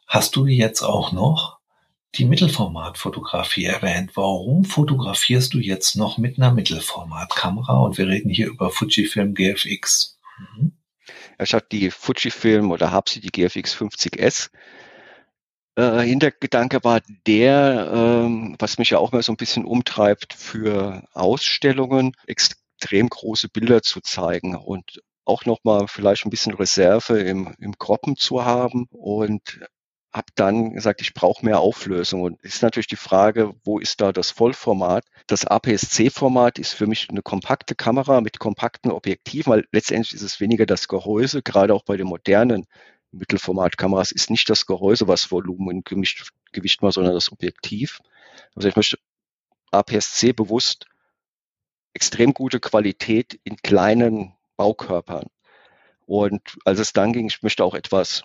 [0.05, 1.57] Hast du jetzt auch noch?
[2.15, 4.11] die Mittelformatfotografie erwähnt.
[4.15, 7.79] Warum fotografierst du jetzt noch mit einer Mittelformatkamera?
[7.79, 10.17] Und wir reden hier über Fujifilm GFX.
[10.39, 10.76] Mhm.
[11.39, 14.49] Hatte die Fujifilm oder habe sie die GFX 50S.
[15.75, 21.03] Äh, Hintergedanke war der, ähm, was mich ja auch mal so ein bisschen umtreibt, für
[21.13, 27.77] Ausstellungen extrem große Bilder zu zeigen und auch nochmal vielleicht ein bisschen Reserve im, im
[27.77, 29.59] Kroppen zu haben und
[30.13, 32.21] habe dann gesagt, ich brauche mehr Auflösung.
[32.21, 35.05] Und ist natürlich die Frage, wo ist da das Vollformat?
[35.27, 40.39] Das APS-C-Format ist für mich eine kompakte Kamera mit kompakten Objektiven, weil letztendlich ist es
[40.39, 42.65] weniger das Gehäuse, gerade auch bei den modernen
[43.11, 48.01] Mittelformatkameras ist nicht das Gehäuse, was Volumen und Gewicht, Gewicht macht, sondern das Objektiv.
[48.55, 48.97] Also ich möchte
[49.71, 50.87] APS-C bewusst
[51.93, 55.27] extrem gute Qualität in kleinen Baukörpern.
[56.05, 58.23] Und als es dann ging, ich möchte auch etwas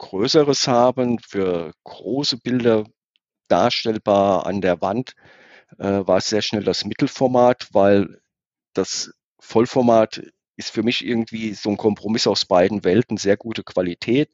[0.00, 2.84] Größeres haben, für große Bilder
[3.48, 5.14] darstellbar an der Wand,
[5.78, 8.20] äh, war es sehr schnell das Mittelformat, weil
[8.72, 10.22] das Vollformat
[10.56, 14.30] ist für mich irgendwie so ein Kompromiss aus beiden Welten, sehr gute Qualität.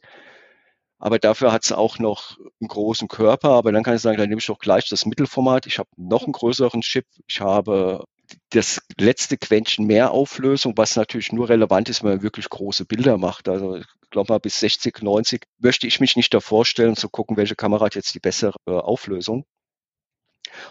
[0.99, 3.51] Aber dafür hat es auch noch einen großen Körper.
[3.51, 5.67] Aber dann kann ich sagen, dann nehme ich doch gleich das Mittelformat.
[5.67, 7.07] Ich habe noch einen größeren Chip.
[7.27, 8.05] Ich habe
[8.51, 13.19] das letzte Quäntchen mehr Auflösung, was natürlich nur relevant ist, wenn man wirklich große Bilder
[13.19, 13.49] macht.
[13.49, 17.37] Also ich glaube mal bis 60, 90 möchte ich mich nicht davor stellen, zu gucken,
[17.37, 19.45] welche Kamera hat jetzt die bessere äh, Auflösung.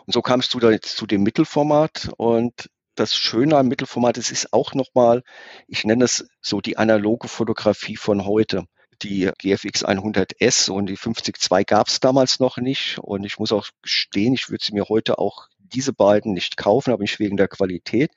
[0.06, 4.53] Und so kamst du dann zu dem Mittelformat und das Schöne am Mittelformat ist, ist
[4.53, 5.24] auch nochmal,
[5.68, 8.66] ich nenne es so die analoge Fotografie von heute.
[9.01, 12.97] Die GFX 100S und die 50-2 gab es damals noch nicht.
[12.99, 16.91] Und ich muss auch gestehen, ich würde sie mir heute auch diese beiden nicht kaufen,
[16.91, 18.11] aber nicht wegen der Qualität,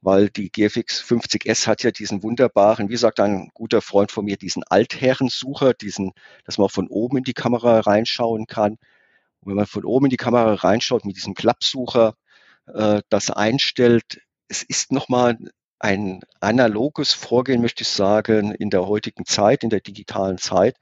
[0.00, 4.36] weil die GFX 50S hat ja diesen wunderbaren, wie sagt ein guter Freund von mir,
[4.36, 6.12] diesen Altherrensucher, diesen,
[6.44, 8.72] dass man auch von oben in die Kamera reinschauen kann.
[9.40, 12.14] Und wenn man von oben in die Kamera reinschaut mit diesem Klappsucher,
[12.66, 15.38] äh, das einstellt, es ist nochmal
[15.78, 20.76] ein analoges Vorgehen, möchte ich sagen, in der heutigen Zeit, in der digitalen Zeit.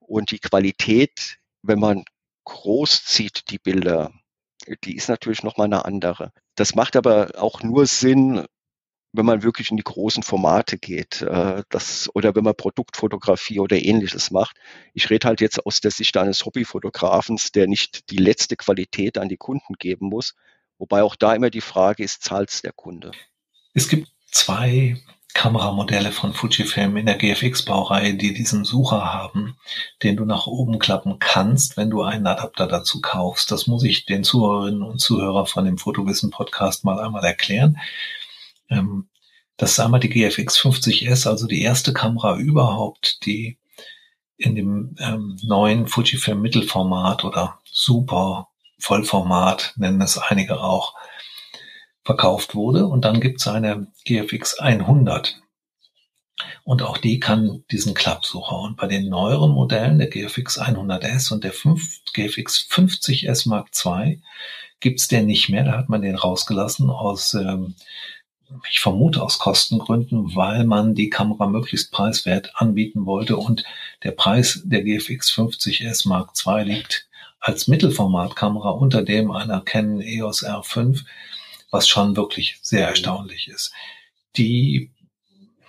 [0.00, 2.04] Und die Qualität, wenn man
[2.44, 4.12] groß zieht, die Bilder,
[4.84, 6.32] die ist natürlich nochmal eine andere.
[6.54, 8.44] Das macht aber auch nur Sinn,
[9.12, 13.76] wenn man wirklich in die großen Formate geht, äh, das, oder wenn man Produktfotografie oder
[13.76, 14.56] ähnliches macht.
[14.92, 19.28] Ich rede halt jetzt aus der Sicht eines Hobbyfotografens, der nicht die letzte Qualität an
[19.28, 20.34] die Kunden geben muss.
[20.78, 23.12] Wobei auch da immer die Frage ist, zahlt es der Kunde?
[23.72, 25.00] Es gibt zwei
[25.34, 29.56] Kameramodelle von Fujifilm in der GFX-Baureihe, die diesen Sucher haben,
[30.02, 33.50] den du nach oben klappen kannst, wenn du einen Adapter dazu kaufst.
[33.50, 37.78] Das muss ich den Zuhörerinnen und Zuhörern von dem Fotowissen Podcast mal einmal erklären.
[38.70, 39.08] Ähm,
[39.56, 43.58] das ist einmal die GFX 50S, also die erste Kamera überhaupt, die
[44.36, 50.94] in dem ähm, neuen Fujifilm Mittelformat oder Super Vollformat, nennen es einige auch,
[52.04, 52.86] verkauft wurde.
[52.86, 55.40] Und dann gibt es eine GFX 100.
[56.64, 58.58] Und auch die kann diesen Klappsucher.
[58.58, 64.20] Und bei den neueren Modellen, der GFX 100S und der 5, GFX 50S Mark II,
[64.80, 65.64] gibt's den nicht mehr.
[65.64, 67.74] Da hat man den rausgelassen aus, ähm,
[68.70, 73.36] ich vermute aus Kostengründen, weil man die Kamera möglichst preiswert anbieten wollte.
[73.36, 73.64] Und
[74.02, 77.08] der Preis der GFX 50S Mark II liegt
[77.40, 81.04] als Mittelformatkamera unter dem einer Canon EOS R5
[81.74, 83.72] was schon wirklich sehr erstaunlich ist.
[84.36, 84.92] Die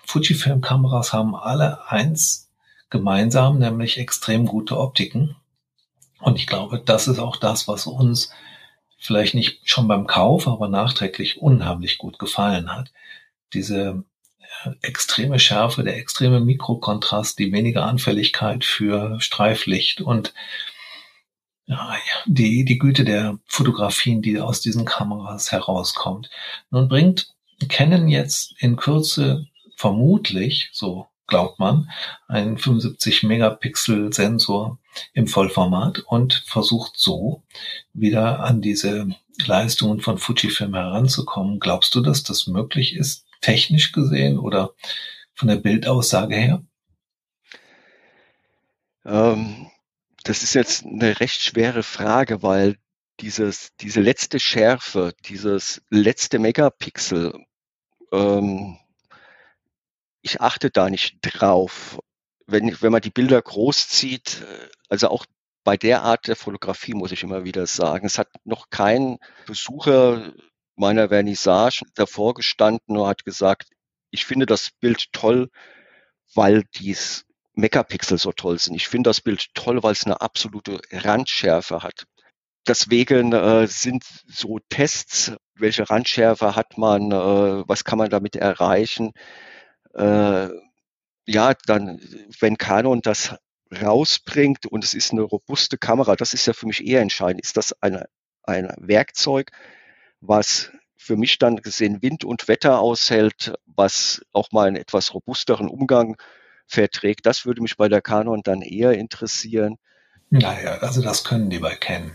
[0.05, 2.51] Fujifilm-Kameras haben alle eins
[2.91, 5.35] gemeinsam, nämlich extrem gute Optiken.
[6.19, 8.31] Und ich glaube, das ist auch das, was uns
[8.99, 12.91] vielleicht nicht schon beim Kauf, aber nachträglich unheimlich gut gefallen hat.
[13.53, 14.03] Diese
[14.63, 20.35] äh, extreme Schärfe, der extreme Mikrokontrast, die wenige Anfälligkeit für Streiflicht und
[21.65, 21.95] ja,
[22.25, 26.29] die, die Güte der Fotografien, die aus diesen Kameras herauskommt.
[26.69, 27.33] Nun bringt
[27.69, 31.89] Canon jetzt in Kürze vermutlich, so glaubt man,
[32.27, 34.79] einen 75 Megapixel Sensor
[35.13, 37.43] im Vollformat und versucht so
[37.93, 39.07] wieder an diese
[39.45, 41.59] Leistungen von Fujifilm heranzukommen.
[41.59, 44.73] Glaubst du, dass das möglich ist, technisch gesehen oder
[45.33, 46.63] von der Bildaussage her?
[49.03, 49.67] Ähm,
[50.25, 52.77] das ist jetzt eine recht schwere Frage, weil
[53.19, 57.45] dieses, diese letzte Schärfe, dieses letzte Megapixel,
[58.11, 58.77] ähm,
[60.21, 61.99] ich achte da nicht drauf.
[62.47, 65.25] Wenn, wenn man die Bilder groß zieht, äh, also auch
[65.63, 70.33] bei der Art der Fotografie muss ich immer wieder sagen, es hat noch kein Besucher
[70.75, 73.69] meiner Vernissage davor gestanden und hat gesagt,
[74.09, 75.49] ich finde das Bild toll,
[76.33, 77.24] weil dies
[77.55, 78.75] Megapixel so toll sind.
[78.75, 82.05] Ich finde das Bild toll, weil es eine absolute Randschärfe hat.
[82.67, 89.13] Deswegen äh, sind so Tests, welche Randschärfe hat man, äh, was kann man damit erreichen.
[89.93, 90.49] Äh,
[91.27, 91.99] ja, dann,
[92.39, 93.35] wenn Canon das
[93.81, 97.41] rausbringt und es ist eine robuste Kamera, das ist ja für mich eher entscheidend.
[97.43, 98.07] Ist das eine,
[98.43, 99.51] ein Werkzeug,
[100.21, 105.67] was für mich dann gesehen Wind und Wetter aushält, was auch mal einen etwas robusteren
[105.67, 106.17] Umgang
[106.67, 107.25] verträgt.
[107.25, 109.77] Das würde mich bei der Canon dann eher interessieren.
[110.29, 112.11] Naja, also das können die bei Canon.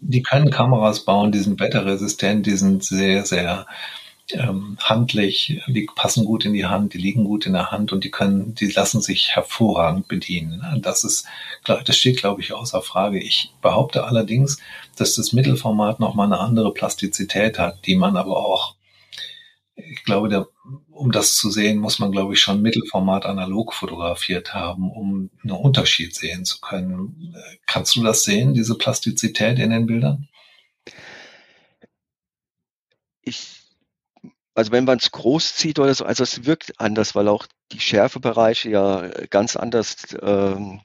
[0.00, 3.66] Die können Kameras bauen, die sind wetterresistent, die sind sehr, sehr
[4.32, 8.04] ähm, handlich, die passen gut in die Hand, die liegen gut in der Hand und
[8.04, 10.62] die können, die lassen sich hervorragend bedienen.
[10.82, 11.26] Das ist,
[11.64, 13.18] das steht, glaube ich, außer Frage.
[13.18, 14.58] Ich behaupte allerdings,
[14.96, 18.74] dass das Mittelformat nochmal eine andere Plastizität hat, die man aber auch
[19.96, 20.46] ich glaube, der,
[20.90, 25.52] um das zu sehen, muss man, glaube ich, schon Mittelformat analog fotografiert haben, um einen
[25.52, 27.34] Unterschied sehen zu können.
[27.66, 30.28] Kannst du das sehen, diese Plastizität in den Bildern?
[33.22, 33.62] Ich,
[34.54, 37.80] also wenn man es groß zieht oder so, also es wirkt anders, weil auch die
[37.80, 40.82] Schärfebereiche ja ganz anders ähm,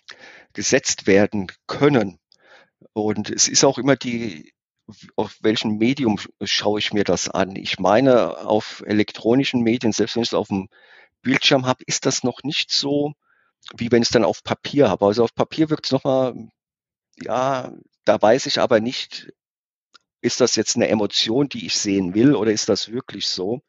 [0.53, 2.17] gesetzt werden können.
[2.93, 4.53] Und es ist auch immer die
[5.15, 7.55] auf welchem Medium schaue ich mir das an?
[7.55, 10.69] Ich meine, auf elektronischen Medien, selbst wenn ich es auf dem
[11.21, 13.13] Bildschirm habe, ist das noch nicht so,
[13.75, 15.05] wie wenn ich es dann auf Papier habe.
[15.05, 16.33] Also auf Papier wirkt es nochmal,
[17.21, 17.71] ja,
[18.05, 19.31] da weiß ich aber nicht,
[20.21, 23.61] ist das jetzt eine Emotion, die ich sehen will oder ist das wirklich so?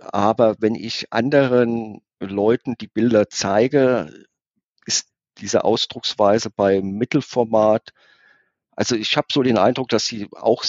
[0.00, 4.26] Aber wenn ich anderen Leuten die Bilder zeige,
[4.86, 7.92] ist diese Ausdrucksweise bei Mittelformat,
[8.78, 10.64] also ich habe so den Eindruck, dass sie auch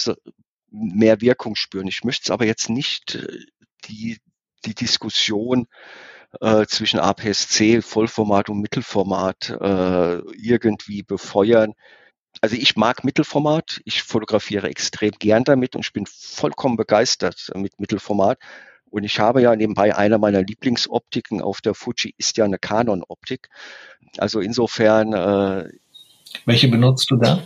[0.68, 1.86] mehr Wirkung spüren.
[1.86, 3.38] Ich möchte es aber jetzt nicht äh,
[3.84, 4.18] die,
[4.64, 5.68] die Diskussion
[6.40, 11.74] äh, zwischen APS-C, Vollformat und Mittelformat äh, irgendwie befeuern.
[12.40, 17.78] Also ich mag Mittelformat, ich fotografiere extrem gern damit und ich bin vollkommen begeistert mit
[17.78, 18.40] Mittelformat.
[18.90, 23.50] Und ich habe ja nebenbei einer meiner Lieblingsoptiken auf der Fuji ist ja eine Canon-Optik.
[24.18, 25.12] Also insofern.
[25.12, 25.70] Äh,
[26.44, 27.44] Welche benutzt du da?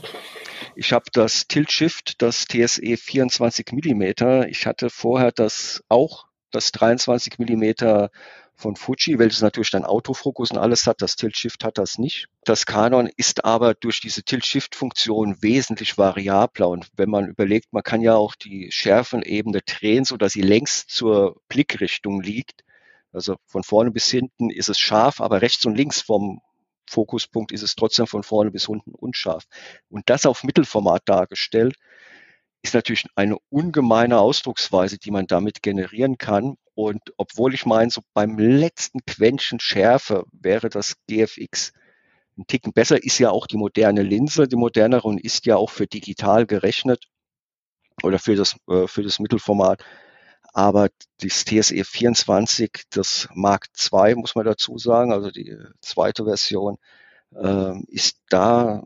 [0.77, 4.49] Ich habe das Tilt Shift, das TSE 24 Millimeter.
[4.49, 8.11] Ich hatte vorher das auch, das 23 Millimeter
[8.57, 11.03] von Fuji, welches natürlich dann Autofokus und alles hat.
[11.03, 12.29] Das Tilt-Shift hat das nicht.
[12.45, 16.69] Das Canon ist aber durch diese Tilt-Shift-Funktion wesentlich variabler.
[16.69, 20.91] Und wenn man überlegt, man kann ja auch die Schärfenebene drehen, so dass sie längst
[20.91, 22.65] zur Blickrichtung liegt.
[23.13, 26.41] Also von vorne bis hinten ist es scharf, aber rechts und links vom
[26.89, 29.45] Fokuspunkt ist es trotzdem von vorne bis unten unscharf.
[29.89, 31.77] Und das auf Mittelformat dargestellt,
[32.63, 36.57] ist natürlich eine ungemeine Ausdrucksweise, die man damit generieren kann.
[36.75, 41.73] Und obwohl ich meine, so beim letzten Quäntchen Schärfe wäre das GFX
[42.37, 45.71] ein Ticken besser, ist ja auch die moderne Linse, die modernere und ist ja auch
[45.71, 47.07] für digital gerechnet
[48.03, 49.85] oder für das, äh, für das Mittelformat.
[50.55, 50.89] Aber
[51.21, 56.79] das TSE 24, das Mark II, muss man dazu sagen, also die zweite Version,
[57.35, 58.83] äh, ist da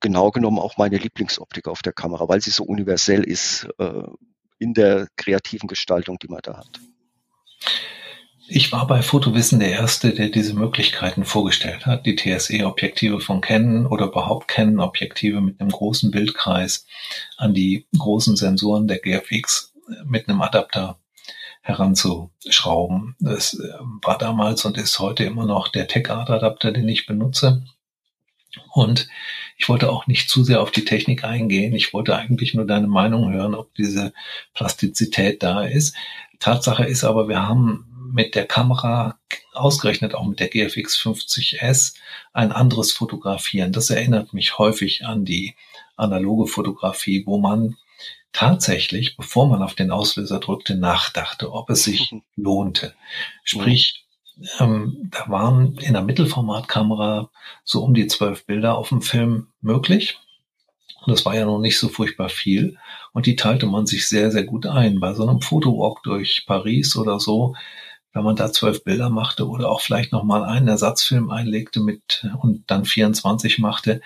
[0.00, 3.68] genau genommen auch meine Lieblingsoptik auf der Kamera, weil sie so universell ist.
[3.78, 4.04] Äh,
[4.62, 6.80] in der kreativen Gestaltung, die man da hat.
[8.48, 13.86] Ich war bei Fotowissen der Erste, der diese Möglichkeiten vorgestellt hat, die TSE-Objektive von Canon
[13.86, 16.86] oder überhaupt Canon-Objektive mit einem großen Bildkreis
[17.36, 19.71] an die großen Sensoren der GFX
[20.04, 20.98] mit einem Adapter
[21.62, 23.16] heranzuschrauben.
[23.20, 23.68] Das äh,
[24.02, 27.62] war damals und ist heute immer noch der Tech-Art-Adapter, den ich benutze.
[28.72, 29.08] Und
[29.56, 31.74] ich wollte auch nicht zu sehr auf die Technik eingehen.
[31.74, 34.12] Ich wollte eigentlich nur deine Meinung hören, ob diese
[34.54, 35.94] Plastizität da ist.
[36.38, 39.18] Tatsache ist aber, wir haben mit der Kamera,
[39.54, 41.94] ausgerechnet auch mit der GFX 50S,
[42.32, 43.72] ein anderes Fotografieren.
[43.72, 45.54] Das erinnert mich häufig an die
[45.96, 47.76] analoge Fotografie, wo man
[48.32, 52.94] tatsächlich, bevor man auf den Auslöser drückte, nachdachte, ob es sich lohnte.
[53.44, 54.06] Sprich,
[54.58, 57.30] ähm, da waren in der Mittelformatkamera
[57.64, 60.18] so um die zwölf Bilder auf dem Film möglich.
[61.04, 62.78] Und das war ja noch nicht so furchtbar viel.
[63.12, 65.00] Und die teilte man sich sehr, sehr gut ein.
[65.00, 67.54] Bei so einem Fotowalk durch Paris oder so,
[68.12, 72.70] wenn man da zwölf Bilder machte oder auch vielleicht nochmal einen Ersatzfilm einlegte mit und
[72.70, 74.00] dann 24 machte,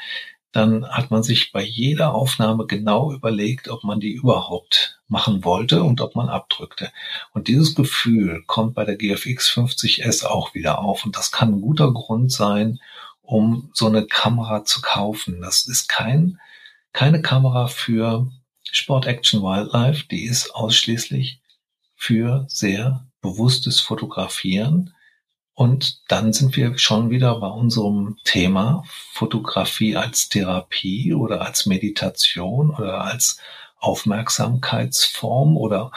[0.56, 5.82] dann hat man sich bei jeder Aufnahme genau überlegt, ob man die überhaupt machen wollte
[5.82, 6.90] und ob man abdrückte.
[7.34, 11.04] Und dieses Gefühl kommt bei der GFX 50S auch wieder auf.
[11.04, 12.80] Und das kann ein guter Grund sein,
[13.20, 15.42] um so eine Kamera zu kaufen.
[15.42, 16.40] Das ist kein,
[16.94, 18.32] keine Kamera für
[18.62, 20.06] Sport Action Wildlife.
[20.10, 21.38] Die ist ausschließlich
[21.96, 24.94] für sehr bewusstes Fotografieren
[25.56, 28.84] und dann sind wir schon wieder bei unserem Thema
[29.14, 33.38] Fotografie als Therapie oder als Meditation oder als
[33.78, 35.92] Aufmerksamkeitsform oder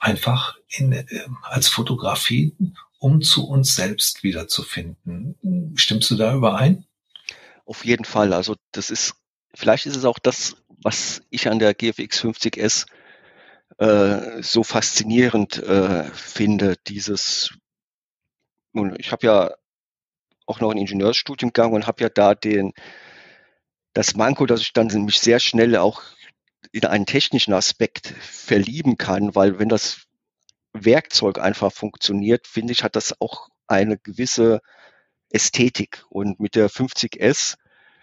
[0.00, 1.04] einfach in, äh,
[1.42, 2.56] als Fotografie,
[2.98, 5.72] um zu uns selbst wiederzufinden.
[5.76, 6.84] Stimmst du da überein?
[7.66, 8.32] Auf jeden Fall.
[8.32, 9.14] Also das ist,
[9.54, 12.86] vielleicht ist es auch das, was ich an der GFX 50S
[13.78, 17.52] äh, so faszinierend äh, finde, dieses
[18.78, 19.54] nun, ich habe ja
[20.46, 22.72] auch noch ein Ingenieursstudiengang und habe ja da den,
[23.92, 26.02] das Manko, dass ich dann mich sehr schnell auch
[26.72, 30.06] in einen technischen Aspekt verlieben kann, weil wenn das
[30.72, 34.60] Werkzeug einfach funktioniert, finde ich, hat das auch eine gewisse
[35.30, 36.04] Ästhetik.
[36.08, 37.56] Und mit der 50S,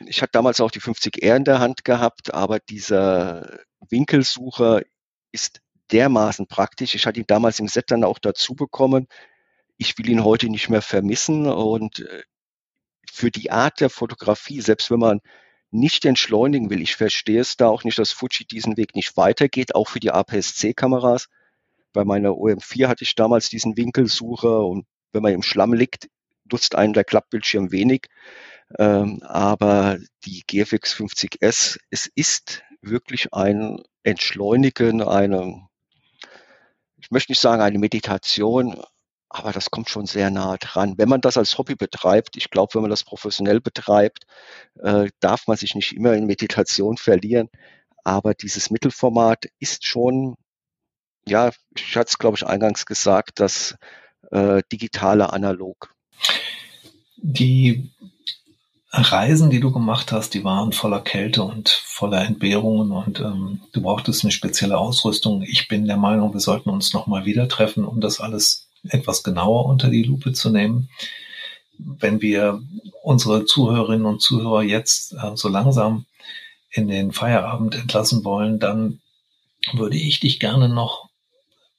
[0.06, 3.60] ich hatte damals auch die 50R in der Hand gehabt, aber dieser
[3.90, 4.82] Winkelsucher
[5.32, 5.62] ist
[5.92, 6.96] dermaßen praktisch.
[6.96, 9.08] Ich hatte ihn damals im Set dann auch dazu bekommen
[9.78, 12.24] ich will ihn heute nicht mehr vermissen und äh,
[13.12, 15.22] für die Art der Fotografie, selbst wenn man
[15.72, 19.76] nicht entschleunigen will, ich verstehe es da auch nicht, dass Fuji diesen Weg nicht weitergeht,
[19.76, 21.28] auch für die APS-C-Kameras.
[21.94, 26.10] Bei meiner OM4 hatte ich damals diesen Winkelsucher und wenn man im Schlamm liegt,
[26.52, 28.08] nutzt einen der Klappbildschirm wenig.
[28.80, 35.68] Ähm, aber die GFX 50S, es ist wirklich ein Entschleunigen, eine,
[36.98, 38.82] ich möchte nicht sagen eine Meditation,
[39.30, 40.96] aber das kommt schon sehr nah dran.
[40.98, 44.26] Wenn man das als Hobby betreibt, ich glaube, wenn man das professionell betreibt,
[44.82, 47.50] äh, darf man sich nicht immer in Meditation verlieren.
[48.04, 50.36] Aber dieses Mittelformat ist schon,
[51.28, 53.76] ja, ich hatte es, glaube ich, eingangs gesagt, das
[54.32, 55.94] äh, digitale Analog.
[57.18, 57.92] Die
[58.92, 63.82] Reisen, die du gemacht hast, die waren voller Kälte und voller Entbehrungen und ähm, du
[63.82, 65.42] brauchtest eine spezielle Ausrüstung.
[65.42, 69.66] Ich bin der Meinung, wir sollten uns nochmal wieder treffen, um das alles etwas genauer
[69.66, 70.90] unter die Lupe zu nehmen.
[71.78, 72.62] Wenn wir
[73.04, 76.06] unsere Zuhörerinnen und Zuhörer jetzt äh, so langsam
[76.72, 79.02] in den Feierabend entlassen wollen, dann
[79.74, 81.10] würde ich dich gerne noch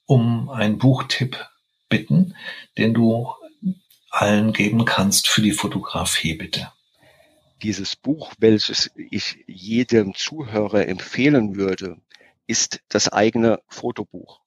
[0.05, 1.47] um einen Buchtipp
[1.89, 2.35] bitten,
[2.77, 3.31] den du
[4.09, 6.71] allen geben kannst für die Fotografie, bitte.
[7.63, 11.97] Dieses Buch, welches ich jedem Zuhörer empfehlen würde,
[12.45, 14.41] ist das eigene Fotobuch.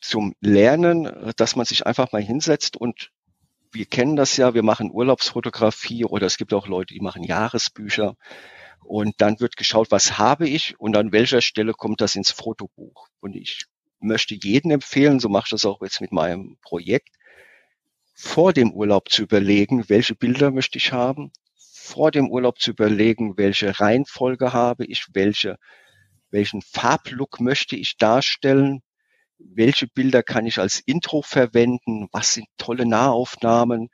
[0.00, 3.10] Zum Lernen, dass man sich einfach mal hinsetzt und
[3.72, 8.16] wir kennen das ja, wir machen Urlaubsfotografie oder es gibt auch Leute, die machen Jahresbücher.
[8.82, 13.08] Und dann wird geschaut, was habe ich und an welcher Stelle kommt das ins Fotobuch.
[13.20, 13.66] Und ich
[14.00, 17.10] möchte jeden empfehlen, so mache ich das auch jetzt mit meinem Projekt,
[18.14, 23.36] vor dem Urlaub zu überlegen, welche Bilder möchte ich haben, vor dem Urlaub zu überlegen,
[23.36, 25.56] welche Reihenfolge habe ich, welche,
[26.30, 28.82] welchen Farblook möchte ich darstellen,
[29.54, 33.88] welche Bilder kann ich als Intro verwenden, was sind tolle Nahaufnahmen,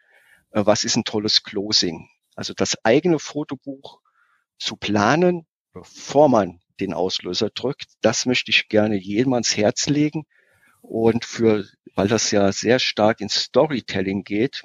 [0.51, 2.09] äh, was ist ein tolles Closing.
[2.35, 4.01] Also das eigene Fotobuch
[4.59, 7.87] zu planen, bevor man den Auslöser drückt.
[8.03, 10.25] Das möchte ich gerne jedem ans Herz legen.
[10.83, 14.63] Und für, weil das ja sehr stark ins Storytelling geht,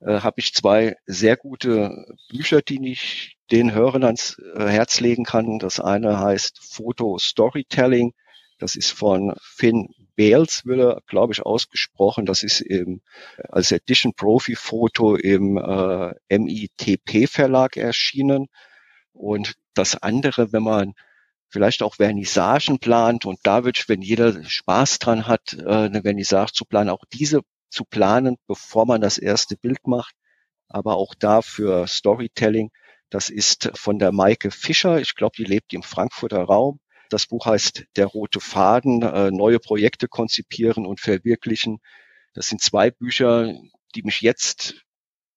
[0.00, 5.24] äh, habe ich zwei sehr gute Bücher, die ich den Hörern ans äh, Herz legen
[5.24, 5.58] kann.
[5.58, 8.12] Das eine heißt Photo Storytelling.
[8.58, 12.26] Das ist von Finn Baleswiller, glaube ich, ausgesprochen.
[12.26, 13.00] Das ist im,
[13.48, 18.48] als Edition Profi Foto im äh, MITP Verlag erschienen.
[19.12, 20.94] Und das andere, wenn man
[21.48, 26.52] vielleicht auch Vernissagen plant und da wird, wenn jeder Spaß dran hat, äh, eine Vernissage
[26.52, 30.14] zu planen, auch diese zu planen, bevor man das erste Bild macht,
[30.68, 32.70] aber auch da für Storytelling.
[33.08, 35.00] Das ist von der Maike Fischer.
[35.00, 36.80] Ich glaube, die lebt im Frankfurter Raum.
[37.10, 41.78] Das Buch heißt Der rote Faden, äh, neue Projekte konzipieren und verwirklichen.
[42.34, 43.52] Das sind zwei Bücher,
[43.94, 44.84] die mich jetzt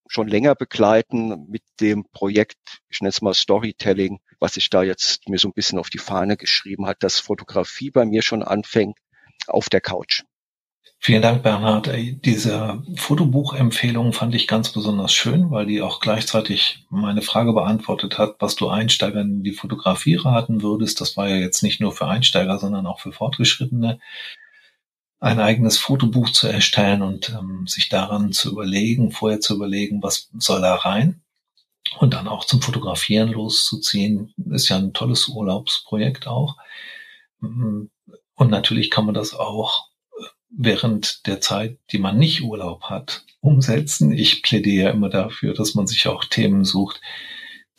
[0.08, 5.30] schon länger begleiten mit dem Projekt, ich nenne es mal Storytelling, was ich da jetzt
[5.30, 8.98] mir so ein bisschen auf die Fahne geschrieben hat, dass Fotografie bei mir schon anfängt
[9.48, 10.24] auf der Couch.
[11.04, 11.90] Vielen Dank, Bernhard.
[12.26, 18.36] Diese Fotobuchempfehlung fand ich ganz besonders schön, weil die auch gleichzeitig meine Frage beantwortet hat,
[18.38, 21.02] was du Einsteigern in die Fotografie raten würdest.
[21.02, 24.00] Das war ja jetzt nicht nur für Einsteiger, sondern auch für Fortgeschrittene
[25.20, 30.30] ein eigenes Fotobuch zu erstellen und ähm, sich daran zu überlegen, vorher zu überlegen, was
[30.38, 31.24] soll da rein
[31.98, 36.58] und dann auch zum Fotografieren loszuziehen, ist ja ein tolles Urlaubsprojekt auch.
[37.40, 37.86] Mm,
[38.36, 39.91] und natürlich kann man das auch
[40.52, 44.12] während der Zeit, die man nicht Urlaub hat, umsetzen.
[44.12, 47.02] Ich plädiere immer dafür, dass man sich auch Themen sucht,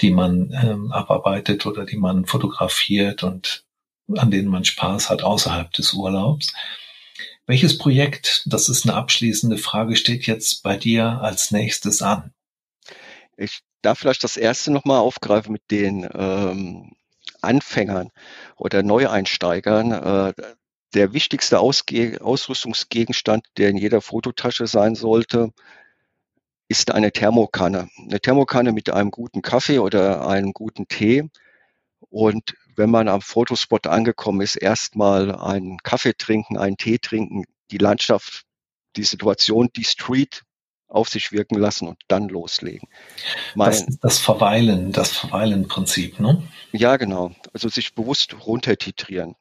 [0.00, 3.64] die man ähm, abarbeitet oder die man fotografiert und
[4.16, 6.52] an denen man Spaß hat außerhalb des Urlaubs.
[7.46, 12.32] Welches Projekt, das ist eine abschließende Frage, steht jetzt bei dir als nächstes an?
[13.36, 16.92] Ich darf vielleicht das erste nochmal aufgreifen mit den ähm,
[17.40, 18.10] Anfängern
[18.56, 19.92] oder Neueinsteigern.
[19.92, 20.32] Äh,
[20.94, 25.52] der wichtigste Ausge Ausrüstungsgegenstand, der in jeder Fototasche sein sollte,
[26.68, 27.88] ist eine Thermokanne.
[27.98, 31.28] Eine Thermokanne mit einem guten Kaffee oder einem guten Tee.
[32.08, 37.78] Und wenn man am Fotospot angekommen ist, erstmal einen Kaffee trinken, einen Tee trinken, die
[37.78, 38.44] Landschaft,
[38.96, 40.42] die Situation, die Street
[40.88, 42.88] auf sich wirken lassen und dann loslegen.
[43.54, 46.42] Mein, das, das Verweilen, das Verweilen-Prinzip, ne?
[46.72, 47.32] Ja, genau.
[47.52, 49.34] Also sich bewusst runtertitrieren.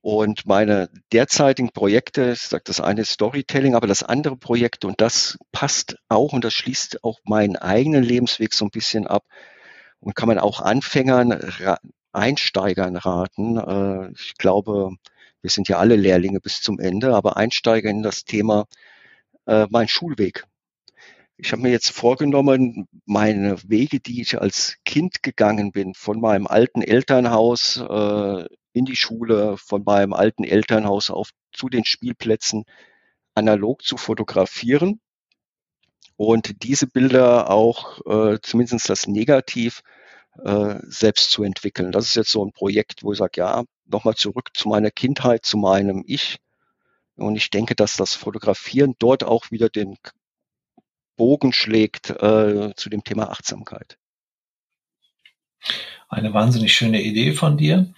[0.00, 5.00] Und meine derzeitigen Projekte, ich sage das eine ist Storytelling, aber das andere Projekt, und
[5.00, 9.24] das passt auch und das schließt auch meinen eigenen Lebensweg so ein bisschen ab
[10.00, 11.40] und kann man auch Anfängern
[12.12, 13.58] Einsteigern raten.
[13.58, 14.90] Äh, ich glaube,
[15.42, 18.66] wir sind ja alle Lehrlinge bis zum Ende, aber Einsteiger in das Thema
[19.46, 20.44] äh, mein Schulweg.
[21.38, 26.46] Ich habe mir jetzt vorgenommen, meine Wege, die ich als Kind gegangen bin, von meinem
[26.46, 32.64] alten Elternhaus äh, in die Schule, von meinem alten Elternhaus auf zu den Spielplätzen
[33.34, 35.00] analog zu fotografieren
[36.16, 39.82] und diese Bilder auch, äh, zumindest das Negativ,
[40.44, 41.90] äh, selbst zu entwickeln.
[41.90, 45.46] Das ist jetzt so ein Projekt, wo ich sage, ja, nochmal zurück zu meiner Kindheit,
[45.46, 46.36] zu meinem Ich.
[47.16, 49.96] Und ich denke, dass das Fotografieren dort auch wieder den
[51.16, 53.96] Bogen schlägt äh, zu dem Thema Achtsamkeit.
[56.08, 57.92] Eine wahnsinnig schöne Idee von dir.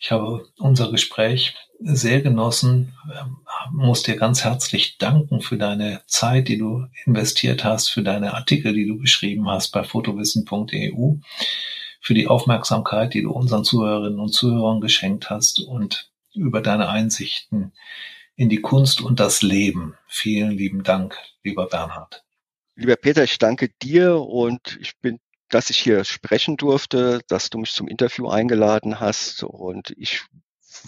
[0.00, 3.38] Ich habe unser Gespräch sehr genossen, ähm,
[3.72, 8.74] muss dir ganz herzlich danken für deine Zeit, die du investiert hast, für deine Artikel,
[8.74, 11.14] die du geschrieben hast bei fotowissen.eu,
[12.00, 17.72] für die Aufmerksamkeit, die du unseren Zuhörerinnen und Zuhörern geschenkt hast und über deine Einsichten
[18.36, 19.94] in die Kunst und das Leben.
[20.06, 22.24] Vielen lieben Dank, lieber Bernhard.
[22.74, 25.18] Lieber Peter, ich danke dir und ich bin,
[25.50, 30.22] dass ich hier sprechen durfte, dass du mich zum Interview eingeladen hast und ich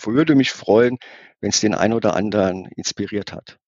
[0.05, 0.99] würde mich freuen,
[1.41, 3.59] wenn es den einen oder anderen inspiriert hat.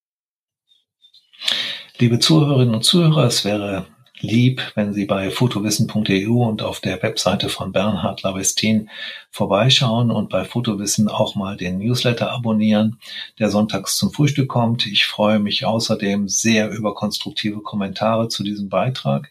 [1.99, 3.87] Liebe Zuhörerinnen und Zuhörer, es wäre
[4.21, 8.91] lieb, wenn Sie bei fotowissen.eu und auf der Webseite von Bernhard Lavestin
[9.31, 12.99] vorbeischauen und bei Fotowissen auch mal den Newsletter abonnieren,
[13.39, 14.87] der sonntags zum Frühstück kommt.
[14.87, 19.31] Ich freue mich außerdem sehr über konstruktive Kommentare zu diesem Beitrag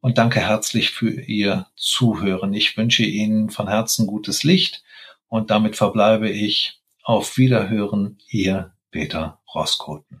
[0.00, 2.54] und danke herzlich für Ihr Zuhören.
[2.54, 4.82] Ich wünsche Ihnen von Herzen gutes Licht
[5.28, 10.20] und damit verbleibe ich auf Wiederhören, Ihr Peter Roskoten.